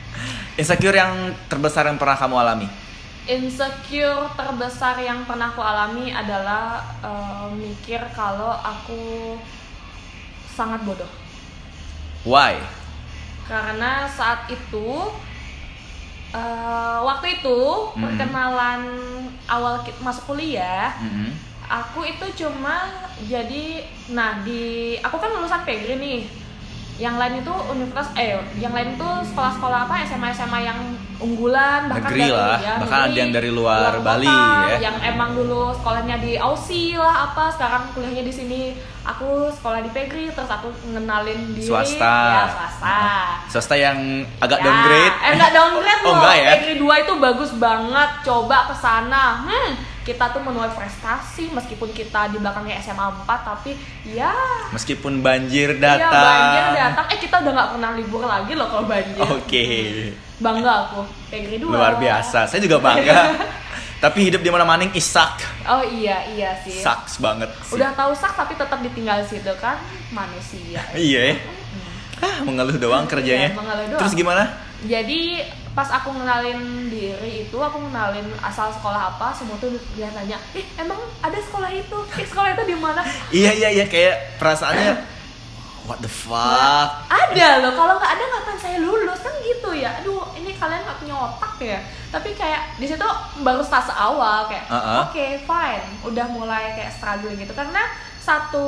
insecure 0.60 0.96
yang 0.96 1.12
terbesar 1.46 1.84
yang 1.84 1.96
pernah 1.96 2.16
kamu 2.16 2.36
alami. 2.36 2.68
insecure 3.26 4.30
terbesar 4.32 4.96
yang 4.96 5.26
pernah 5.26 5.50
aku 5.50 5.60
alami 5.60 6.08
adalah 6.10 6.80
eh, 7.04 7.46
mikir 7.52 8.00
kalau 8.16 8.54
aku 8.54 9.36
sangat 10.48 10.80
bodoh 10.82 11.08
Why? 12.24 12.58
karena 13.46 14.08
saat 14.08 14.50
itu 14.50 14.88
eh, 16.28 16.98
waktu 17.00 17.26
itu 17.36 17.60
Mhm. 17.92 18.00
perkenalan 18.00 18.82
awal 19.46 19.74
masuk 20.00 20.24
kuliah 20.28 20.90
Mm-mm. 20.96 21.30
aku 21.62 22.02
itu 22.02 22.26
cuma 22.36 22.90
jadi 23.22 23.82
nah 24.08 24.40
di 24.40 24.62
aku 24.98 25.16
kan 25.16 25.30
lulusan 25.30 25.62
Pegri 25.62 25.94
nih 25.96 26.20
yang 26.96 27.16
lain 27.16 27.38
itu 27.38 27.52
universitas 27.68 28.08
eh 28.14 28.32
yang 28.56 28.72
lain 28.72 28.94
itu 28.94 29.04
sekolah-sekolah 29.28 29.84
apa 29.84 30.00
SMA 30.04 30.32
SMA 30.32 30.60
yang 30.62 30.78
unggulan 31.16 31.88
bahkan 31.88 32.08
Negeri 32.08 32.20
dari 32.22 32.32
lah, 32.32 32.56
ya, 32.58 32.74
bahkan 32.76 33.00
ada 33.04 33.16
yang 33.16 33.30
dari 33.30 33.50
luar 33.50 33.92
Bali, 34.00 34.24
kota, 34.24 34.64
ya. 34.66 34.76
yang 34.80 34.96
emang 35.02 35.32
dulu 35.32 35.72
sekolahnya 35.72 36.16
di 36.18 36.36
Aussie 36.36 36.94
lah 36.94 37.28
apa 37.28 37.48
sekarang 37.48 37.88
kuliahnya 37.92 38.20
di 38.20 38.30
sini 38.30 38.60
aku 39.02 39.48
sekolah 39.50 39.80
di 39.80 39.90
Pegri 39.90 40.28
terus 40.28 40.48
aku 40.48 40.68
ngenalin 40.86 41.52
diri 41.52 41.64
Swasta. 41.64 42.16
ya 42.26 42.44
swasta 42.48 42.98
Swasta 43.46 43.74
yang 43.74 43.96
agak 44.38 44.58
Ya, 44.58 44.64
downgrade. 44.64 45.14
Eh 45.16 45.30
enggak 45.32 45.52
downgrade 45.52 46.00
Oh, 46.00 46.06
loh. 46.06 46.16
enggak 46.16 46.34
ya? 46.34 46.48
Negeri 46.54 46.74
2 46.76 47.02
itu 47.02 47.12
bagus 47.18 47.50
banget. 47.56 48.10
Coba 48.22 48.58
ke 48.66 48.74
sana. 48.74 49.24
Hmm, 49.42 49.70
kita 50.06 50.30
tuh 50.30 50.38
menuai 50.38 50.70
prestasi 50.70 51.50
meskipun 51.50 51.90
kita 51.90 52.30
di 52.30 52.38
belakangnya 52.38 52.78
SMA 52.78 53.26
4 53.26 53.26
tapi 53.26 53.74
ya 54.06 54.30
Meskipun 54.70 55.18
banjir 55.18 55.74
Iya, 55.74 55.82
datang. 55.98 56.14
banjir 56.14 56.64
datang. 56.78 57.06
Eh 57.10 57.18
kita 57.18 57.34
udah 57.42 57.52
nggak 57.52 57.70
pernah 57.74 57.90
libur 57.92 58.22
lagi 58.22 58.52
loh 58.54 58.70
kalau 58.70 58.86
banjir. 58.86 59.18
Oke. 59.18 59.66
Bangga 60.38 60.72
aku. 60.86 61.02
Negeri 61.28 61.56
2. 61.58 61.66
Luar 61.66 61.98
biasa. 61.98 62.46
Saya 62.46 62.62
juga 62.62 62.78
bangga. 62.78 63.34
Tapi 64.04 64.28
hidup 64.28 64.44
di 64.44 64.50
mana-mana 64.52 64.86
isak. 64.92 65.42
Oh 65.64 65.82
iya, 65.82 66.22
iya 66.28 66.54
sih. 66.62 66.78
Sucks 66.78 67.18
banget. 67.18 67.50
sih. 67.64 67.74
Udah 67.74 67.90
tahu 67.96 68.12
sak 68.12 68.36
tapi 68.36 68.54
tetap 68.54 68.78
ditinggal 68.78 69.24
situ 69.24 69.50
kan 69.58 69.80
manusia. 70.12 70.84
Iya 70.92 71.32
ya. 71.32 71.36
Ah, 72.16 72.44
mengeluh 72.44 72.76
doang 72.76 73.08
kerjanya. 73.08 73.50
Iya, 73.50 73.56
mengeluh 73.56 73.86
doang. 73.90 74.00
Terus 74.04 74.12
gimana? 74.14 74.44
Jadi 74.84 75.40
pas 75.76 75.92
aku 75.92 76.08
ngenalin 76.08 76.88
diri 76.88 77.44
itu 77.44 77.56
aku 77.60 77.76
ngenalin 77.76 78.24
asal 78.40 78.72
sekolah 78.72 79.12
apa 79.12 79.28
semua 79.36 79.60
tuh 79.60 79.76
dia 79.92 80.08
nanya 80.16 80.40
ih 80.56 80.64
emang 80.80 80.96
ada 81.20 81.36
sekolah 81.36 81.68
itu? 81.68 81.98
Ih 82.16 82.24
sekolah 82.24 82.56
itu 82.56 82.64
di 82.64 82.76
mana? 82.80 83.04
Iya 83.28 83.52
iya 83.52 83.68
iya 83.68 83.84
kayak 83.84 84.40
perasaannya 84.40 84.96
what 85.84 86.00
the 86.00 86.08
fuck. 86.08 87.04
ada 87.12 87.60
loh 87.60 87.76
kalau 87.76 88.00
nggak 88.00 88.08
ada 88.08 88.24
ngapain 88.24 88.56
saya 88.56 88.78
lulus? 88.80 89.20
Kan 89.20 89.36
gitu 89.44 89.76
ya. 89.76 90.00
Aduh 90.00 90.24
ini 90.32 90.56
kalian 90.56 90.80
nggak 90.80 90.96
punya 90.96 91.12
otak 91.12 91.54
ya. 91.60 91.78
Tapi 92.08 92.32
kayak 92.32 92.80
di 92.80 92.88
situ 92.88 93.06
baru 93.44 93.60
stase 93.60 93.92
awal 93.92 94.48
kayak 94.48 94.64
Uh-uh. 94.72 95.12
oke 95.12 95.26
fine. 95.44 95.86
Udah 96.08 96.24
mulai 96.32 96.72
kayak 96.72 96.96
struggling 96.96 97.36
gitu. 97.36 97.52
Karena 97.52 97.84
satu 98.16 98.66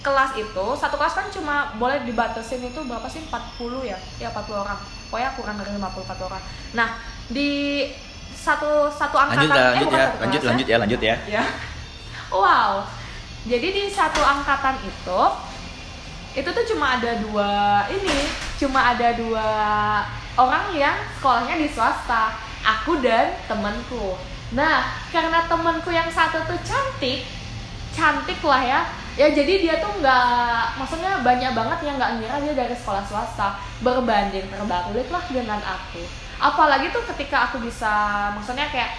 kelas 0.00 0.38
itu 0.38 0.66
satu 0.78 0.94
kelas 0.94 1.12
kan 1.12 1.26
cuma 1.34 1.74
boleh 1.74 2.06
dibatasin 2.06 2.62
itu 2.62 2.80
berapa 2.86 3.10
sih? 3.10 3.18
40 3.26 3.82
ya? 3.82 3.98
Ya 4.22 4.30
40 4.30 4.62
orang 4.62 4.78
pokoknya 5.10 5.34
kurang 5.34 5.58
dari 5.58 5.74
50 5.74 6.06
40 6.06 6.30
orang. 6.30 6.42
Nah 6.78 6.88
di 7.26 7.50
satu 8.30 8.88
satu 8.88 9.16
angkatan 9.18 9.50
Lanjut 9.50 9.58
eh, 9.58 9.66
lanjut 9.74 9.84
bukan 9.84 9.98
ya, 9.98 10.06
satu 10.06 10.18
lanjut 10.22 10.40
kelas 10.40 10.50
lanjut 10.50 10.66
ya, 10.66 10.76
lanjut 10.78 11.00
ya. 11.02 11.16
ya. 11.26 11.44
Wow. 12.30 12.72
Jadi 13.50 13.68
di 13.74 13.84
satu 13.90 14.22
angkatan 14.22 14.78
itu 14.86 15.20
itu 16.30 16.46
tuh 16.46 16.64
cuma 16.70 16.94
ada 16.94 17.18
dua 17.18 17.50
ini 17.90 18.18
cuma 18.54 18.94
ada 18.94 19.18
dua 19.18 19.48
orang 20.38 20.70
yang 20.78 20.94
sekolahnya 21.18 21.58
di 21.58 21.66
swasta 21.66 22.38
aku 22.62 23.02
dan 23.02 23.34
temanku. 23.50 24.14
Nah 24.54 24.94
karena 25.10 25.42
temanku 25.50 25.90
yang 25.90 26.06
satu 26.06 26.38
tuh 26.46 26.60
cantik 26.62 27.26
cantik 27.90 28.38
lah 28.46 28.62
ya 28.62 28.80
ya 29.20 29.28
jadi 29.36 29.52
dia 29.60 29.74
tuh 29.84 30.00
nggak 30.00 30.80
maksudnya 30.80 31.20
banyak 31.20 31.52
banget 31.52 31.78
yang 31.84 32.00
nggak 32.00 32.12
ngira 32.16 32.36
dia 32.40 32.54
dari 32.64 32.72
sekolah 32.72 33.04
swasta. 33.04 33.60
Berbanding 33.84 34.48
terbalik 34.48 35.12
lah 35.12 35.24
dengan 35.28 35.60
aku. 35.60 36.00
Apalagi 36.40 36.88
tuh 36.88 37.04
ketika 37.12 37.52
aku 37.52 37.60
bisa 37.60 37.92
maksudnya 38.32 38.72
kayak 38.72 38.96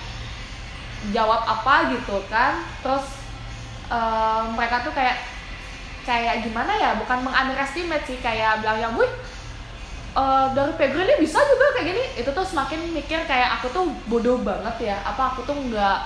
jawab 1.10 1.42
apa 1.42 1.90
gitu 1.98 2.22
kan. 2.30 2.62
Terus 2.86 3.06
eh, 3.90 4.42
mereka 4.54 4.86
tuh 4.86 4.94
kayak 4.94 5.26
kayak 6.06 6.46
gimana 6.46 6.70
ya? 6.78 7.02
Bukan 7.02 7.26
mengunderestimate 7.26 8.06
sih 8.06 8.22
kayak 8.22 8.62
bilang 8.62 8.78
yang 8.78 8.94
wih 8.94 9.10
eh, 10.22 10.46
dari 10.54 10.74
Pegri 10.78 11.02
ini 11.02 11.16
bisa 11.18 11.42
juga 11.50 11.82
kayak 11.82 11.88
gini. 11.98 12.04
Itu 12.22 12.30
tuh 12.30 12.46
semakin 12.46 12.94
mikir 12.94 13.26
kayak 13.26 13.58
aku 13.58 13.74
tuh 13.74 13.90
bodoh 14.06 14.38
banget 14.46 14.94
ya. 14.94 15.02
Apa 15.02 15.34
aku 15.34 15.50
tuh 15.50 15.58
nggak 15.58 15.98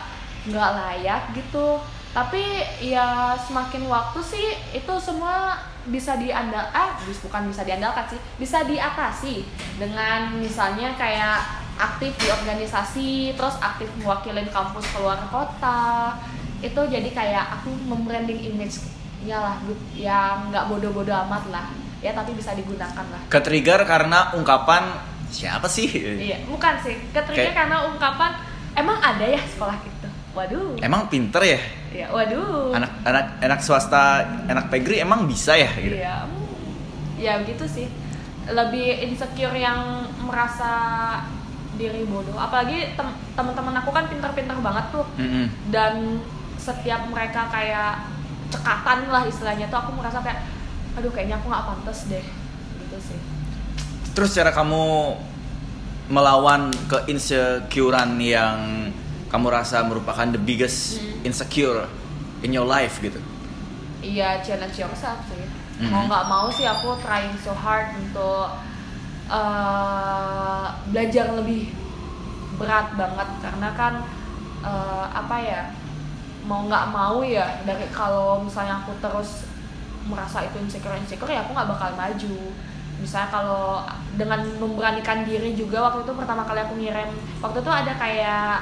nggak 0.56 0.70
layak 0.72 1.36
gitu 1.36 1.84
tapi 2.16 2.44
ya 2.80 3.36
semakin 3.36 3.92
waktu 3.92 4.20
sih 4.24 4.48
itu 4.72 4.94
semua 4.98 5.60
bisa 5.86 6.16
diandal 6.16 6.64
ah 6.72 6.96
bukan 6.98 7.52
bisa 7.52 7.62
diandalkan 7.62 8.08
sih 8.08 8.20
bisa 8.40 8.64
diatasi 8.64 9.44
dengan 9.76 10.34
misalnya 10.40 10.96
kayak 10.96 11.44
aktif 11.76 12.16
di 12.16 12.32
organisasi 12.32 13.10
terus 13.36 13.60
aktif 13.60 13.92
mewakilin 14.00 14.48
kampus 14.48 14.88
keluar 14.96 15.20
kota 15.28 16.16
itu 16.64 16.82
jadi 16.88 17.10
kayak 17.12 17.60
aku 17.60 17.76
membranding 17.84 18.40
image 18.48 18.80
ya 19.22 19.38
lah 19.38 19.56
yang 19.92 20.50
nggak 20.50 20.72
bodoh-bodoh 20.72 21.14
amat 21.28 21.44
lah 21.52 21.66
ya 22.00 22.16
tapi 22.16 22.32
bisa 22.32 22.56
digunakan 22.56 23.06
lah 23.12 23.22
Ketrigger 23.28 23.84
karena 23.84 24.32
ungkapan 24.32 24.88
siapa 25.28 25.68
sih? 25.68 25.90
iya 26.16 26.40
bukan 26.48 26.80
sih 26.80 26.96
ketrigger 27.12 27.52
Kayak- 27.52 27.58
karena 27.60 27.78
ungkapan 27.92 28.32
emang 28.72 28.98
ada 29.04 29.26
ya 29.26 29.42
sekolah 29.44 29.76
gitu 29.84 29.95
waduh 30.36 30.76
Emang 30.84 31.08
pinter 31.08 31.42
ya? 31.42 31.60
ya 31.96 32.08
waduh 32.12 32.76
Anak 32.76 32.92
anak 33.08 33.26
anak 33.40 33.60
swasta, 33.64 34.28
anak 34.46 34.68
pegri 34.68 35.00
emang 35.00 35.24
bisa 35.26 35.56
ya 35.56 35.72
gitu. 35.80 35.96
Iya, 35.96 36.28
hmm, 36.28 37.16
ya 37.16 37.34
gitu 37.48 37.64
sih. 37.66 37.88
Lebih 38.46 39.10
insecure 39.10 39.56
yang 39.56 40.04
merasa 40.20 40.72
diri 41.80 42.04
bodoh. 42.04 42.36
Apalagi 42.36 42.94
tem- 42.94 43.18
teman-teman 43.34 43.80
aku 43.80 43.90
kan 43.90 44.12
pintar-pintar 44.12 44.60
banget 44.60 44.86
tuh. 44.92 45.08
Mm-mm. 45.16 45.48
Dan 45.72 46.20
setiap 46.60 47.08
mereka 47.08 47.48
kayak 47.48 48.04
cekatan 48.52 49.08
lah 49.08 49.24
istilahnya 49.26 49.72
tuh 49.72 49.80
aku 49.80 49.92
merasa 49.96 50.20
kayak, 50.20 50.44
aduh 51.00 51.12
kayaknya 51.12 51.40
aku 51.40 51.48
nggak 51.48 51.66
pantas 51.66 52.00
deh. 52.12 52.26
Gitu 52.84 52.98
sih. 53.00 53.20
Terus 54.12 54.36
cara 54.36 54.52
kamu 54.52 55.16
melawan 56.06 56.70
keinsecurean 56.86 58.20
yang 58.20 58.92
kamu 59.28 59.48
rasa 59.50 59.82
merupakan 59.82 60.28
the 60.28 60.40
biggest 60.40 61.00
Hmm. 61.00 61.28
insecure 61.28 61.86
in 62.42 62.52
your 62.52 62.66
life 62.66 63.00
gitu. 63.00 63.18
Iya 64.00 64.40
challenge 64.40 64.78
yourself 64.78 65.18
sih. 65.26 65.42
Mhm. 65.76 65.90
Mau 65.90 66.04
nggak 66.06 66.26
mau 66.26 66.46
sih 66.48 66.64
aku 66.64 66.94
trying 67.02 67.34
so 67.42 67.52
hard 67.52 67.90
untuk 67.98 68.54
eh, 69.26 70.66
belajar 70.90 71.34
lebih 71.34 71.74
berat 72.56 72.94
banget 72.94 73.30
karena 73.42 73.70
kan 73.74 73.94
eh, 74.62 75.06
apa 75.12 75.36
ya 75.42 75.62
mau 76.46 76.70
nggak 76.70 76.86
mau 76.94 77.26
ya 77.26 77.58
dari 77.66 77.90
kalau 77.90 78.46
misalnya 78.46 78.80
aku 78.80 78.94
terus 79.02 79.50
merasa 80.06 80.46
itu 80.46 80.62
insecure 80.62 80.94
insecure 80.94 81.34
ya 81.34 81.42
aku 81.42 81.58
nggak 81.58 81.70
bakal 81.74 81.90
maju 81.98 82.38
misalnya 82.96 83.30
kalau 83.34 83.82
dengan 84.16 84.46
memberanikan 84.56 85.26
diri 85.26 85.52
juga 85.52 85.82
waktu 85.84 86.06
itu 86.06 86.14
pertama 86.14 86.46
kali 86.46 86.62
aku 86.62 86.78
ngirim 86.78 87.10
waktu 87.42 87.58
itu 87.60 87.72
ada 87.74 87.92
kayak 87.98 88.56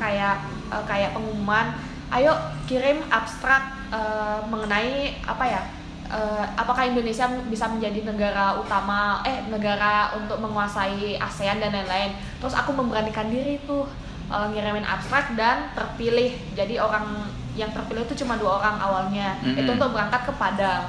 kayak 0.00 0.40
eh, 0.72 0.84
kayak 0.88 1.12
pengumuman 1.12 1.76
ayo 2.10 2.32
kirim 2.64 3.04
abstrak 3.12 3.70
eh, 3.92 4.40
mengenai 4.48 5.20
apa 5.22 5.44
ya 5.46 5.62
eh, 6.10 6.44
apakah 6.58 6.90
Indonesia 6.90 7.30
bisa 7.46 7.70
menjadi 7.70 8.02
negara 8.02 8.58
utama 8.58 9.22
eh 9.22 9.46
negara 9.46 10.10
untuk 10.18 10.42
menguasai 10.42 11.20
ASEAN 11.20 11.62
dan 11.62 11.70
lain-lain. 11.70 12.18
Terus 12.42 12.56
aku 12.56 12.74
memberanikan 12.74 13.30
diri 13.30 13.62
tuh 13.62 13.86
eh, 14.32 14.46
ngirimin 14.50 14.82
abstrak 14.82 15.38
dan 15.38 15.70
terpilih. 15.76 16.34
Jadi 16.58 16.82
orang 16.82 17.30
yang 17.54 17.70
terpilih 17.70 18.06
itu 18.06 18.24
cuma 18.26 18.34
dua 18.40 18.58
orang 18.58 18.76
awalnya. 18.82 19.38
Mm-mm. 19.42 19.60
itu 19.60 19.70
untuk 19.70 19.94
berangkat 19.94 20.26
ke 20.26 20.32
Padang. 20.34 20.82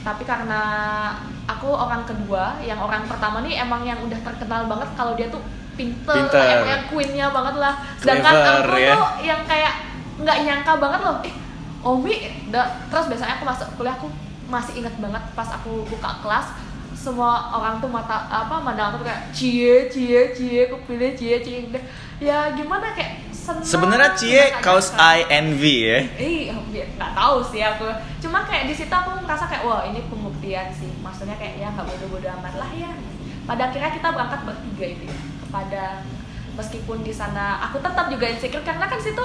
Tapi 0.00 0.22
karena 0.24 0.62
aku 1.46 1.68
orang 1.72 2.02
kedua 2.06 2.58
yang 2.62 2.78
orang 2.78 3.06
pertama 3.06 3.42
nih 3.42 3.62
emang 3.62 3.82
yang 3.86 3.98
udah 4.02 4.20
terkenal 4.22 4.70
banget 4.70 4.88
kalau 4.94 5.12
dia 5.18 5.28
tuh 5.28 5.42
pinter, 5.80 6.14
Pinter. 6.28 6.58
yang 6.68 6.82
queennya 6.92 7.26
banget 7.32 7.54
lah 7.56 7.74
sedangkan 7.96 8.32
Clever, 8.36 8.68
aku 8.68 8.76
ya. 8.76 8.92
tuh 8.92 9.08
yang 9.24 9.40
kayak 9.48 9.72
nggak 10.20 10.36
nyangka 10.44 10.72
banget 10.76 11.00
loh 11.00 11.16
eh 11.24 11.34
Omi 11.80 12.14
da- 12.52 12.76
terus 12.92 13.08
biasanya 13.08 13.40
aku 13.40 13.44
masuk 13.48 13.68
kuliah 13.74 13.96
aku 13.96 14.12
masih 14.52 14.84
ingat 14.84 14.94
banget 15.00 15.24
pas 15.32 15.48
aku 15.48 15.88
buka 15.88 16.10
kelas 16.20 16.46
semua 16.92 17.56
orang 17.56 17.80
tuh 17.80 17.88
mata 17.88 18.28
apa 18.28 18.60
mandang 18.60 18.92
aku 18.92 19.00
tuh 19.00 19.08
kayak 19.08 19.22
cie 19.32 19.88
cie 19.88 20.36
cie 20.36 20.68
aku 20.68 20.76
pilih 20.84 21.16
cie 21.16 21.40
cie 21.40 21.64
ya 22.20 22.52
gimana 22.52 22.92
kayak 22.92 23.32
senang 23.32 23.64
Sebenarnya 23.64 24.12
cie 24.12 24.52
cause. 24.60 24.92
I 25.00 25.24
envy 25.32 25.88
ya. 25.88 25.98
Eh, 26.20 26.52
nggak 26.52 27.12
tahu 27.16 27.40
sih 27.40 27.64
aku. 27.64 27.88
Cuma 28.20 28.44
kayak 28.44 28.68
di 28.68 28.76
situ 28.76 28.92
aku 28.92 29.16
merasa 29.24 29.48
kayak 29.48 29.64
wah 29.64 29.80
ini 29.88 30.04
pembuktian 30.12 30.68
sih. 30.76 30.92
Maksudnya 31.00 31.40
kayak 31.40 31.56
ya 31.56 31.72
nggak 31.72 31.88
bodoh-bodoh 31.88 32.28
amat 32.36 32.60
lah 32.60 32.70
ya. 32.76 32.92
Pada 33.48 33.72
akhirnya 33.72 33.96
kita 33.96 34.08
berangkat 34.12 34.40
bertiga 34.44 34.86
itu 34.92 35.08
kepada 35.50 36.06
meskipun 36.54 37.02
di 37.02 37.10
sana 37.10 37.58
aku 37.58 37.82
tetap 37.82 38.06
juga 38.06 38.30
insecure 38.30 38.62
karena 38.62 38.86
kan 38.86 39.02
situ 39.02 39.24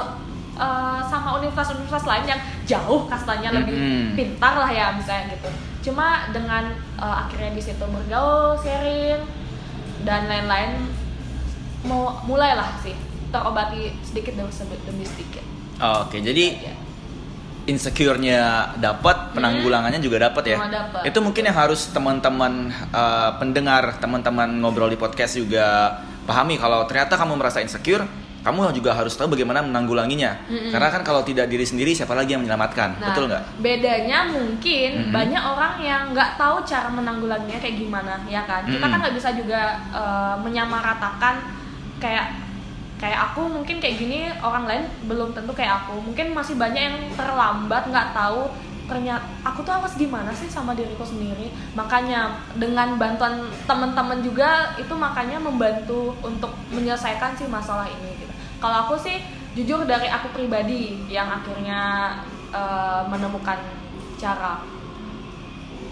eh, 0.57 0.99
sama 1.05 1.37
universitas-universitas 1.37 2.09
lain 2.09 2.25
yang 2.25 2.41
jauh 2.65 3.05
kastanya 3.05 3.53
lebih 3.53 3.77
Mm-mm. 3.77 4.17
pintar 4.17 4.57
lah 4.57 4.71
ya 4.73 4.89
misalnya 4.97 5.37
gitu. 5.37 5.49
Cuma 5.85 6.33
dengan 6.33 6.73
eh, 6.97 7.15
akhirnya 7.21 7.53
di 7.53 7.61
situ 7.61 7.85
bergaul, 7.85 8.57
sharing 8.57 9.21
dan 10.01 10.25
lain-lain 10.25 10.81
mau 11.85 12.17
mulailah 12.25 12.81
sih 12.81 12.97
terobati 13.29 13.93
sedikit 14.01 14.33
demi 14.33 15.05
sedikit. 15.05 15.45
Oke, 16.01 16.17
jadi 16.19 16.45
Ya. 16.57 16.73
insecure-nya 17.65 18.73
dapat, 18.77 19.33
penanggulangannya 19.33 19.97
juga 19.97 20.29
dapat 20.29 20.53
ya. 20.53 20.57
Oh, 20.61 20.69
dapat. 20.69 21.01
Itu 21.03 21.19
mungkin 21.19 21.49
yang 21.49 21.57
harus 21.57 21.89
teman-teman 21.89 22.69
eh, 22.71 23.31
pendengar, 23.41 23.97
teman-teman 23.97 24.61
ngobrol 24.61 24.87
di 24.87 24.97
podcast 24.97 25.35
juga 25.35 25.97
pahami 26.25 26.57
kalau 26.57 26.83
ternyata 26.89 27.15
kamu 27.15 27.37
merasa 27.37 27.61
insecure, 27.61 28.03
kamu 28.45 28.69
juga 28.77 28.93
harus 28.93 29.17
tahu 29.17 29.33
bagaimana 29.33 29.65
menanggulanginya. 29.65 30.37
Mm-mm. 30.45 30.69
Karena 30.69 30.93
kan 30.93 31.01
kalau 31.01 31.25
tidak 31.25 31.49
diri 31.49 31.65
sendiri, 31.65 31.97
siapa 31.97 32.13
lagi 32.13 32.37
yang 32.37 32.45
menyelamatkan? 32.45 33.01
Nah, 33.01 33.09
Betul 33.09 33.25
nggak? 33.25 33.43
Bedanya 33.57 34.29
mungkin 34.29 34.89
Mm-mm. 35.01 35.13
banyak 35.13 35.43
orang 35.45 35.73
yang 35.81 36.01
nggak 36.13 36.37
tahu 36.37 36.61
cara 36.61 36.89
menanggulanginya 36.93 37.57
kayak 37.57 37.77
gimana, 37.81 38.21
ya 38.29 38.45
kan? 38.45 38.61
Kita 38.69 38.77
Mm-mm. 38.77 38.91
kan 38.93 38.99
nggak 39.01 39.15
bisa 39.17 39.29
juga 39.33 39.61
eh, 39.89 40.35
menyamaratakan 40.45 41.35
kayak 41.97 42.37
kayak 42.95 43.19
aku 43.31 43.49
mungkin 43.49 43.81
kayak 43.83 43.97
gini 43.99 44.31
orang 44.39 44.69
lain 44.69 44.83
belum 45.09 45.35
tentu 45.35 45.51
kayak 45.51 45.83
aku 45.83 45.99
mungkin 45.99 46.31
masih 46.31 46.55
banyak 46.55 46.79
yang 46.79 46.97
terlambat 47.19 47.91
nggak 47.91 48.15
tahu 48.15 48.47
ternyata 48.85 49.25
aku 49.41 49.65
tuh 49.65 49.73
harus 49.81 49.93
gimana 49.97 50.29
sih 50.33 50.49
sama 50.49 50.77
diriku 50.77 51.01
sendiri? 51.01 51.49
Makanya 51.73 52.37
dengan 52.57 52.97
bantuan 53.01 53.49
teman-teman 53.65 54.21
juga 54.21 54.73
itu 54.77 54.93
makanya 54.93 55.41
membantu 55.41 56.13
untuk 56.21 56.53
menyelesaikan 56.69 57.33
sih 57.37 57.49
masalah 57.49 57.89
ini 57.89 58.11
gitu. 58.21 58.33
Kalau 58.61 58.87
aku 58.89 58.95
sih 59.01 59.21
jujur 59.55 59.87
dari 59.87 60.11
aku 60.11 60.29
pribadi 60.35 60.99
yang 61.09 61.31
akhirnya 61.31 62.13
eh, 62.53 63.01
menemukan 63.07 63.57
cara 64.19 64.74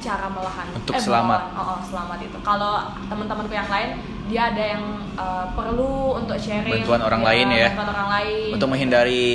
cara 0.03 0.27
melahan 0.27 0.67
Untuk 0.73 0.95
selamat. 0.97 1.39
melawan. 1.47 1.57
oh, 1.57 1.69
oh, 1.69 1.79
selamat 1.81 2.19
itu 2.21 2.37
kalau 2.41 2.73
teman-temanku 3.05 3.53
yang 3.53 3.67
lain 3.67 3.89
dia 4.25 4.41
ada 4.45 4.63
yang 4.69 4.83
eh, 5.13 5.45
perlu 5.49 5.93
untuk 6.17 6.35
sharing 6.37 6.79
Bantuan 6.81 7.01
orang 7.01 7.21
lain 7.21 7.47
ya. 7.49 7.67
bantuan 7.69 7.89
orang 7.89 8.09
lain 8.13 8.49
Untuk 8.51 8.67
menghindari 8.67 9.25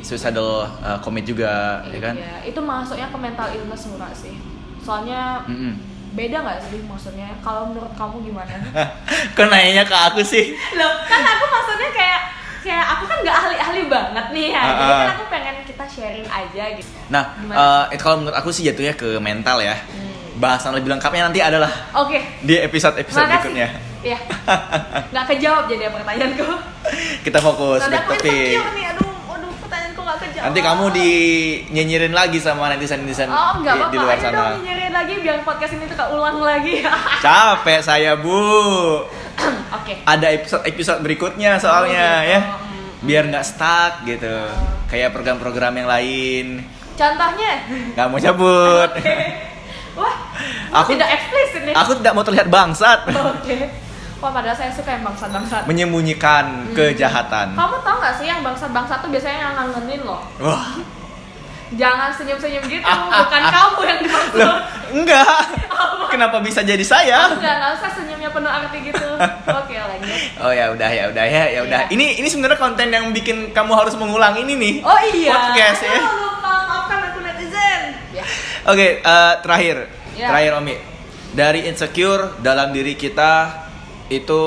suicidal 0.00 0.50
uh, 0.78 0.98
commit 0.98 1.24
juga, 1.24 1.80
ya 1.86 1.98
kan? 1.98 2.14
Iya, 2.14 2.34
itu 2.46 2.56
masuknya 2.58 3.08
ke 3.08 3.18
mental 3.18 3.48
illness 3.50 3.84
murah 3.86 4.12
sih 4.12 4.36
soalnya 4.80 5.44
Mm-mm. 5.44 5.76
beda 6.10 6.40
nggak 6.40 6.58
sih 6.66 6.80
maksudnya 6.82 7.28
kalau 7.38 7.68
menurut 7.68 7.92
kamu 7.94 8.16
gimana 8.22 8.52
Kok 9.36 9.46
nanyanya 9.46 9.84
ke 9.84 9.92
aku 9.94 10.20
sih? 10.22 10.56
loh 10.72 10.92
kan 11.02 11.20
aku 11.20 11.44
maksudnya 11.46 11.90
kayak 11.90 12.20
kayak 12.60 12.84
aku 12.90 13.04
kan 13.04 13.18
nggak 13.20 13.36
ahli-ahli 13.38 13.82
banget 13.86 14.26
nih 14.30 14.46
ya 14.50 14.62
jadi 14.62 14.82
Ah, 14.82 14.98
kan 14.98 15.08
aku 15.14 15.24
pengen 15.28 15.54
kita 15.62 15.84
sharing 15.86 16.24
aja 16.26 16.64
gitu 16.74 16.90
Nah, 17.08 17.24
Gimana? 17.36 17.56
eh, 17.86 17.94
itu 17.94 18.02
kalau 18.02 18.16
menurut 18.18 18.34
aku 18.34 18.48
sih 18.48 18.62
jatuhnya 18.62 18.94
ke 18.94 19.18
mental 19.18 19.58
ya. 19.60 19.74
Hmm. 19.76 20.09
Bahasan 20.40 20.72
lebih 20.72 20.88
lengkapnya 20.88 21.28
nanti 21.28 21.38
adalah 21.38 21.68
oke 21.92 22.16
di 22.40 22.56
episode-episode 22.56 23.20
Makasih. 23.20 23.36
berikutnya. 23.44 23.68
Iya. 24.00 24.18
Nggak 25.12 25.24
kejawab 25.28 25.64
jadi 25.68 25.82
ya 25.84 25.90
pertanyaanku. 25.92 26.46
Kita 27.20 27.38
fokus 27.38 27.80
Nanti 27.82 27.92
back 27.92 28.08
insecure 28.24 28.72
nih. 28.72 28.84
Aduh, 28.90 29.08
aduh 29.28 29.52
pertanyaanku 29.60 30.00
nggak 30.00 30.18
kejawab. 30.18 30.44
Nanti 30.48 30.60
kamu 30.62 30.84
dinyinyirin 30.90 32.14
lagi 32.14 32.38
sama 32.40 32.72
netizen-netizen 32.72 33.28
Oh, 33.28 33.60
nggak 33.60 33.68
di, 33.68 33.78
apa-apa. 33.78 33.92
di 33.92 33.98
luar 33.98 34.16
sana. 34.18 34.32
dong 34.32 34.52
nyinyirin 34.58 34.90
lagi 34.90 35.14
biar 35.20 35.36
podcast 35.44 35.72
ini 35.74 35.84
tuh 35.84 35.96
keulang 35.98 36.38
lagi. 36.40 36.74
Capek 37.24 37.80
saya, 37.80 38.16
Bu. 38.16 38.40
Oke. 39.76 39.92
Ada 40.02 40.26
episode-episode 40.34 41.00
berikutnya 41.00 41.56
soalnya 41.56 42.00
Oh, 42.10 42.16
gitu. 42.18 42.32
ya. 42.32 42.40
Hmm. 42.40 42.88
Biar 43.02 43.22
nggak 43.28 43.44
stuck 43.44 43.92
gitu. 44.04 44.32
Kayak 44.86 45.12
program-program 45.12 45.76
yang 45.76 45.86
lain. 45.86 46.46
Contohnya. 46.96 47.52
Nggak 47.92 48.06
mau 48.08 48.16
cabut. 48.18 48.90
Wah, 49.00 49.49
Aku- 50.72 50.92
tidak 50.92 51.08
eksplisit 51.12 51.62
nih. 51.64 51.74
Aku 51.74 51.90
tidak 51.96 52.12
mau 52.12 52.22
terlihat 52.22 52.46
bangsat. 52.46 52.98
Oke. 53.08 53.56
Wah, 54.20 54.30
padahal 54.30 54.52
saya 54.52 54.68
suka 54.68 54.92
yang 54.92 55.02
bangsat-bangsat. 55.02 55.64
Menyembunyikan 55.64 56.70
kejahatan. 56.70 57.56
Kamu 57.56 57.76
tau 57.80 57.96
gak 57.98 58.14
sih 58.14 58.26
yang 58.26 58.40
bangsat-bangsat 58.40 59.00
tuh 59.00 59.08
biasanya 59.08 59.38
yang 59.40 59.54
ngangenin 59.56 60.00
loh. 60.02 60.20
Wah, 60.38 60.76
Jangan 61.70 62.10
senyum-senyum 62.10 62.66
gitu, 62.66 62.82
bukan 62.82 63.42
kamu 63.54 63.80
yang 63.86 63.98
dimaksud. 64.02 64.42
loh, 64.42 64.58
enggak. 64.90 65.38
Kenapa 66.10 66.42
bisa 66.42 66.66
jadi 66.66 66.82
saya? 66.82 67.30
Enggak, 67.30 67.54
nggak 67.56 67.72
usah 67.78 67.90
senyumnya 67.94 68.26
penuh 68.28 68.50
arti 68.50 68.78
gitu. 68.82 69.06
Oke, 69.62 69.78
lanjut. 69.78 70.18
Oh 70.42 70.50
ya 70.50 70.66
udah 70.68 70.90
ya 70.90 71.04
udah 71.06 71.22
ya 71.22 71.44
ya 71.48 71.60
udah. 71.62 71.80
Iya. 71.86 71.94
Ini 71.94 72.18
ini 72.18 72.26
sebenarnya 72.26 72.58
konten 72.58 72.90
yang 72.90 73.14
bikin 73.14 73.54
kamu 73.54 73.70
harus 73.72 73.94
mengulang 73.94 74.34
ini 74.36 74.58
nih. 74.58 74.74
Oh 74.82 74.98
iya. 75.14 75.30
Podcast 75.30 75.86
ya. 75.86 75.94
Lupa, 76.02 76.54
maafkan 76.66 77.00
aku 77.06 77.18
netizen. 77.22 77.80
Ya. 78.10 78.24
Oke, 78.66 78.98
eh, 78.98 79.32
terakhir. 79.38 79.76
Ya. 80.18 80.30
Terakhir 80.30 80.52
Omi. 80.58 80.76
Dari 81.30 81.70
insecure 81.70 82.42
dalam 82.42 82.74
diri 82.74 82.98
kita 82.98 83.66
itu 84.10 84.42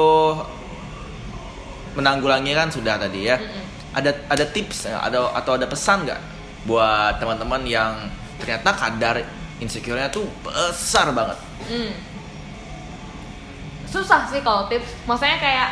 menanggulangi 1.96 2.52
kan 2.52 2.68
sudah 2.68 3.00
tadi 3.00 3.30
ya. 3.30 3.40
Mm-mm. 3.40 3.64
Ada 3.94 4.12
ada 4.26 4.46
tips 4.50 4.90
ada 4.90 5.30
atau 5.38 5.54
ada 5.54 5.70
pesan 5.70 6.04
nggak 6.04 6.22
buat 6.66 7.22
teman-teman 7.22 7.62
yang 7.64 8.10
ternyata 8.42 8.74
kadar 8.74 9.22
insecure-nya 9.62 10.10
tuh 10.10 10.26
besar 10.42 11.14
banget. 11.14 11.38
Hmm. 11.70 11.94
Susah 13.86 14.26
sih 14.28 14.42
kalau 14.42 14.66
tips. 14.68 15.06
Maksudnya 15.06 15.38
kayak 15.38 15.70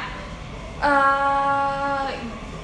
eh 0.80 2.08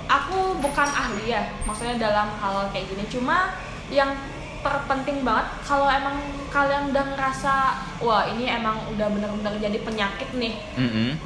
aku 0.07 0.61
bukan 0.63 0.87
ahli 0.87 1.35
ya, 1.35 1.43
maksudnya 1.67 1.99
dalam 1.99 2.31
hal 2.39 2.69
kayak 2.71 2.87
gini. 2.87 3.03
Cuma 3.11 3.51
yang 3.91 4.15
terpenting 4.63 5.21
banget 5.21 5.47
kalau 5.63 5.87
emang 5.87 6.17
kalian 6.49 6.89
udah 6.91 7.05
ngerasa 7.13 7.53
wah 8.01 8.23
ini 8.27 8.49
emang 8.49 8.77
udah 8.93 9.07
bener-bener 9.11 9.53
jadi 9.61 9.79
penyakit 9.83 10.29
nih 10.35 10.55
Mm-mm. 10.75 11.17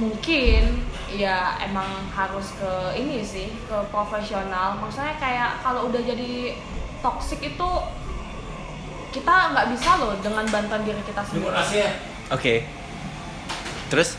mungkin 0.00 0.82
ya 1.12 1.56
emang 1.62 1.86
harus 2.12 2.56
ke 2.58 2.72
ini 2.98 3.22
sih 3.22 3.52
ke 3.68 3.76
profesional 3.88 4.76
maksudnya 4.76 5.14
kayak 5.16 5.62
kalau 5.62 5.88
udah 5.88 6.02
jadi 6.02 6.56
toxic 7.00 7.40
itu 7.40 7.70
kita 9.14 9.34
nggak 9.54 9.72
bisa 9.72 9.90
loh 9.96 10.12
dengan 10.20 10.44
bantuan 10.52 10.82
diri 10.84 11.00
kita 11.06 11.24
sendiri 11.24 11.56
Oke. 11.56 12.54
Terus? 13.86 14.18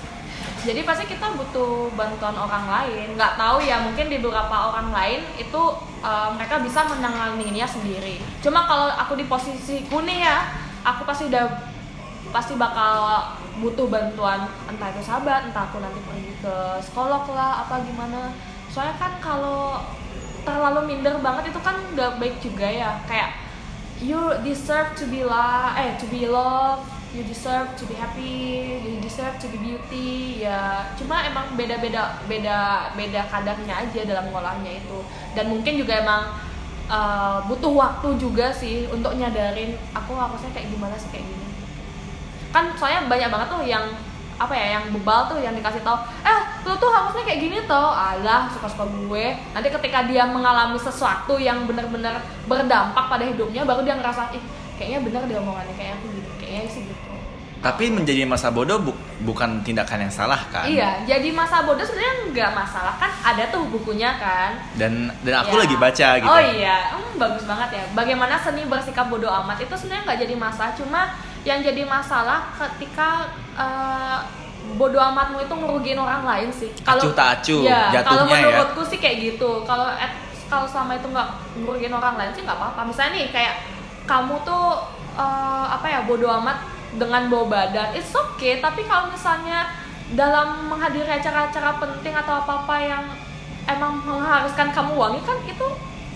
jadi 0.68 0.84
pasti 0.84 1.08
kita 1.08 1.32
butuh 1.40 1.88
bantuan 1.96 2.36
orang 2.36 2.68
lain 2.68 3.16
nggak 3.16 3.40
tahu 3.40 3.64
ya 3.64 3.80
mungkin 3.80 4.12
di 4.12 4.20
beberapa 4.20 4.74
orang 4.74 4.92
lain 4.92 5.22
itu 5.40 5.62
uh, 6.02 6.30
mereka 6.34 6.62
bisa 6.62 6.86
menanganinya 6.86 7.68
sendiri. 7.68 8.22
Cuma 8.42 8.66
kalau 8.66 8.90
aku 8.92 9.16
di 9.16 9.26
posisiku 9.26 10.04
nih 10.04 10.26
ya 10.26 10.38
aku 10.84 11.04
pasti 11.04 11.28
udah 11.30 11.46
pasti 12.32 12.60
bakal 12.60 13.24
butuh 13.64 13.88
bantuan 13.90 14.46
entah 14.68 14.92
itu 14.94 15.02
sahabat 15.02 15.50
entah 15.50 15.66
aku 15.66 15.80
nanti 15.80 15.98
pergi 16.04 16.34
ke 16.44 16.56
psikolog 16.84 17.24
lah 17.34 17.66
apa 17.66 17.82
gimana. 17.86 18.34
Soalnya 18.68 18.96
kan 19.00 19.18
kalau 19.24 19.82
terlalu 20.44 20.96
minder 20.96 21.18
banget 21.20 21.52
itu 21.52 21.60
kan 21.64 21.76
nggak 21.96 22.20
baik 22.20 22.36
juga 22.44 22.68
ya. 22.68 23.00
Kayak 23.08 23.38
you 24.02 24.20
deserve 24.46 24.94
to 24.94 25.10
be 25.10 25.26
la 25.26 25.74
eh 25.74 25.98
to 25.98 26.06
be 26.14 26.30
loved 26.30 26.97
you 27.16 27.24
deserve 27.24 27.72
to 27.80 27.88
be 27.88 27.96
happy 27.96 28.80
you 28.84 29.00
deserve 29.00 29.36
to 29.40 29.48
be 29.52 29.58
beauty 29.58 30.44
ya. 30.44 30.84
Cuma 31.00 31.24
emang 31.24 31.56
beda-beda 31.56 32.20
beda 32.28 32.92
beda 32.96 33.22
kadarnya 33.32 33.74
aja 33.88 34.02
dalam 34.04 34.28
ngolahnya 34.32 34.80
itu. 34.80 35.00
Dan 35.32 35.52
mungkin 35.52 35.80
juga 35.80 36.04
emang 36.04 36.22
uh, 36.92 37.44
butuh 37.48 37.72
waktu 37.72 38.20
juga 38.20 38.52
sih 38.52 38.88
untuk 38.92 39.16
nyadarin 39.16 39.76
aku 39.96 40.12
harusnya 40.16 40.52
kayak 40.52 40.68
gimana 40.72 40.96
sih 41.00 41.10
kayak 41.14 41.26
gini. 41.26 41.48
Kan 42.52 42.76
soalnya 42.76 43.08
banyak 43.08 43.30
banget 43.32 43.48
tuh 43.52 43.64
yang 43.64 43.86
apa 44.38 44.54
ya 44.54 44.78
yang 44.78 44.94
bebal 44.94 45.26
tuh 45.26 45.42
yang 45.42 45.58
dikasih 45.58 45.82
tahu 45.82 45.98
eh 46.22 46.40
lu 46.62 46.78
tuh 46.78 46.94
harusnya 46.94 47.26
kayak 47.26 47.42
gini 47.42 47.58
tuh 47.66 47.90
alah 47.90 48.46
suka-suka 48.54 48.86
gue. 48.86 49.26
Nanti 49.56 49.68
ketika 49.74 50.06
dia 50.06 50.28
mengalami 50.30 50.78
sesuatu 50.78 51.42
yang 51.42 51.66
benar-benar 51.66 52.22
berdampak 52.46 53.06
pada 53.10 53.26
hidupnya 53.26 53.66
baru 53.66 53.82
dia 53.82 53.98
ngerasa 53.98 54.30
ih 54.38 54.44
kayaknya 54.78 55.00
bener 55.10 55.22
dia 55.26 55.42
omongannya 55.42 55.74
kayak 55.74 55.98
aku 55.98 56.06
gitu 56.14 56.27
kayaknya 56.48 56.72
sih 56.72 56.84
gitu 56.84 57.06
Tapi 57.58 57.90
menjadi 57.90 58.22
masa 58.24 58.48
bodoh 58.48 58.78
bu- 58.80 58.94
bukan 59.24 59.60
tindakan 59.60 60.00
yang 60.00 60.14
salah 60.14 60.38
kan? 60.48 60.64
iya 60.64 61.02
jadi 61.04 61.26
masa 61.32 61.62
bodoh 61.62 61.82
sebenarnya 61.82 62.30
nggak 62.30 62.52
masalah 62.54 62.94
kan 62.96 63.10
ada 63.10 63.50
tuh 63.50 63.66
bukunya 63.66 64.14
kan 64.16 64.54
Dan 64.74 65.10
dan 65.22 65.42
aku 65.42 65.58
Ya. 65.58 65.62
lagi 65.66 65.76
baca 65.76 66.08
gitu. 66.16 66.30
Oh 66.30 66.38
iya, 66.54 66.94
hmm, 66.94 67.18
bagus 67.18 67.44
banget 67.44 67.70
ya. 67.74 67.84
Bagaimana 67.92 68.38
seni 68.38 68.62
bersikap 68.64 69.10
bodoh 69.10 69.34
amat 69.42 69.58
itu 69.60 69.74
sebenarnya 69.74 70.06
nggak 70.06 70.20
jadi 70.22 70.36
masalah, 70.38 70.72
cuma 70.72 71.02
yang 71.42 71.60
jadi 71.60 71.82
masalah 71.84 72.40
ketika 72.54 73.26
eh, 73.56 74.18
bodoh 74.70 75.02
amatmu 75.02 75.42
itu 75.42 75.50
ngerugiin 75.52 75.98
orang 75.98 76.24
lain 76.24 76.50
sih. 76.52 76.70
Acuh 76.84 77.10
tak 77.12 77.42
acuh, 77.42 77.64
ya, 77.64 77.90
kalau 77.98 78.22
jatuhnya 78.22 78.38
ya. 78.38 78.46
menurutku 78.46 78.82
sih 78.86 79.00
kayak 79.00 79.18
gitu. 79.26 79.66
Kalau 79.66 79.90
kalau 80.46 80.64
selama 80.64 80.94
itu 80.94 81.08
nggak 81.10 81.30
ngerugiin 81.58 81.92
orang 81.92 82.16
lain 82.16 82.32
sih 82.32 82.46
nggak 82.46 82.54
apa-apa. 82.56 82.86
Misalnya 82.86 83.12
nih 83.18 83.26
kayak 83.34 83.54
kamu 84.06 84.36
tuh 84.42 84.66
eh, 85.18 85.66
apa 85.74 85.88
ya 85.90 86.00
bodoh 86.06 86.30
amat 86.42 86.78
dengan 86.96 87.28
bawa 87.28 87.46
badan, 87.50 87.92
it's 87.98 88.14
okay. 88.16 88.64
Tapi 88.64 88.88
kalau 88.88 89.12
misalnya 89.12 89.68
dalam 90.16 90.72
menghadiri 90.72 91.10
acara-acara 91.20 91.76
penting 91.84 92.16
atau 92.16 92.40
apa-apa 92.40 92.76
yang 92.80 93.04
emang 93.68 94.00
mengharuskan 94.08 94.72
kamu 94.72 94.96
wangi 94.96 95.20
kan 95.28 95.36
itu 95.44 95.68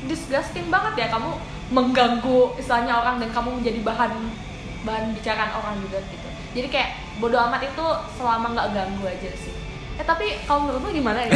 disgusting 0.07 0.71
banget 0.71 1.05
ya. 1.05 1.07
Kamu 1.11 1.35
mengganggu 1.71 2.55
istilahnya 2.59 2.99
orang 2.99 3.19
dan 3.19 3.29
kamu 3.31 3.59
menjadi 3.59 3.79
bahan 3.83 4.11
bahan 4.87 5.13
bicaraan 5.13 5.51
orang 5.55 5.75
juga 5.83 5.99
gitu. 6.09 6.27
Jadi 6.51 6.67
kayak 6.67 6.89
bodo 7.19 7.37
amat 7.47 7.63
itu 7.63 7.85
selama 8.17 8.55
nggak 8.55 8.69
ganggu 8.75 9.05
aja 9.07 9.29
sih. 9.35 9.53
Eh 9.99 10.05
tapi 10.07 10.39
kalau 10.47 10.67
menurutmu 10.67 10.89
gimana 10.91 11.19
ya? 11.23 11.31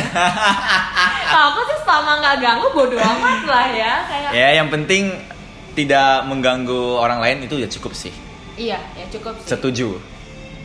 Kalau 1.30 1.46
aku 1.54 1.62
sih 1.70 1.80
selama 1.84 2.12
nggak 2.24 2.38
ganggu 2.42 2.68
bodo 2.72 2.98
amat 2.98 3.40
lah 3.48 3.68
ya. 3.70 3.94
Kayak 4.08 4.32
Ya 4.32 4.48
yang 4.60 4.68
penting 4.72 5.35
tidak 5.76 6.24
mengganggu 6.26 6.96
orang 6.96 7.20
lain 7.20 7.38
itu 7.44 7.60
ya 7.60 7.68
cukup 7.68 7.92
sih. 7.94 8.12
iya 8.56 8.80
ya 8.96 9.06
cukup 9.12 9.36
sih 9.38 9.52
Setuju. 9.52 10.00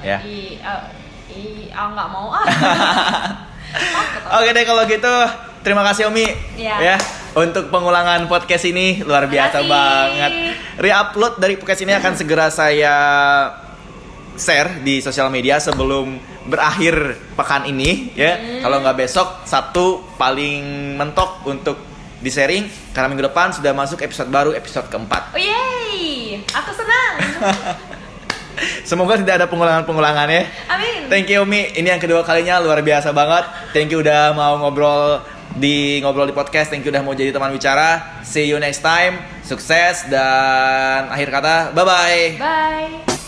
Ya. 0.00 0.22
I, 0.22 0.56
eh, 0.56 0.82
i, 1.28 1.42
ah 1.70 1.90
nggak 1.90 2.08
mau 2.08 2.30
ah 2.30 2.46
Oke 4.38 4.50
deh 4.50 4.64
kalau 4.64 4.82
gitu 4.84 5.14
terima 5.60 5.82
kasih 5.84 6.08
Omi 6.08 6.24
Iya. 6.56 6.76
ya 6.80 6.96
untuk 7.30 7.68
pengulangan 7.68 8.26
podcast 8.26 8.64
ini 8.64 9.02
luar 9.02 9.26
biasa 9.26 9.62
Makasih. 9.62 9.70
banget. 9.70 10.32
Reupload 10.78 11.34
dari 11.38 11.54
podcast 11.54 11.80
ini 11.80 11.92
akan 11.94 12.12
segera 12.14 12.46
saya 12.50 12.94
share 14.34 14.80
di 14.80 14.98
sosial 14.98 15.28
media 15.28 15.60
sebelum 15.60 16.16
berakhir 16.46 16.96
pekan 17.36 17.66
ini 17.66 18.10
ya. 18.14 18.34
Hmm. 18.34 18.60
Kalau 18.64 18.76
nggak 18.82 18.96
besok 18.98 19.28
Sabtu 19.44 20.02
paling 20.16 20.62
mentok 20.96 21.44
untuk 21.46 21.76
di 22.20 22.30
sharing 22.30 22.68
karena 22.92 23.08
minggu 23.08 23.26
depan 23.32 23.50
sudah 23.56 23.72
masuk 23.72 24.04
episode 24.04 24.28
baru 24.28 24.52
episode 24.52 24.86
keempat. 24.92 25.32
oh 25.32 25.40
yeay 25.40 26.44
aku 26.52 26.70
senang 26.76 27.14
Semoga 28.84 29.16
tidak 29.16 29.40
ada 29.40 29.46
pengulangan-pengulangan 29.48 30.28
ya. 30.28 30.44
amin 30.68 31.08
Thank 31.08 31.32
you 31.32 31.40
Umi, 31.40 31.72
ini 31.72 31.88
yang 31.88 31.96
kedua 31.96 32.20
kalinya 32.20 32.60
luar 32.60 32.84
biasa 32.84 33.08
banget. 33.10 33.48
Thank 33.72 33.88
you 33.88 34.04
udah 34.04 34.36
mau 34.36 34.60
ngobrol 34.60 35.24
di 35.56 35.98
ngobrol 36.04 36.28
di 36.28 36.36
podcast. 36.36 36.68
Thank 36.68 36.84
you 36.84 36.92
udah 36.92 37.02
mau 37.02 37.16
jadi 37.16 37.32
teman 37.32 37.50
bicara. 37.50 38.20
See 38.22 38.46
you 38.46 38.60
next 38.60 38.84
time. 38.84 39.18
Sukses 39.42 40.06
dan 40.12 41.08
akhir 41.08 41.32
kata 41.32 41.72
bye 41.72 41.82
bye. 41.88 42.24
bye 42.36 43.19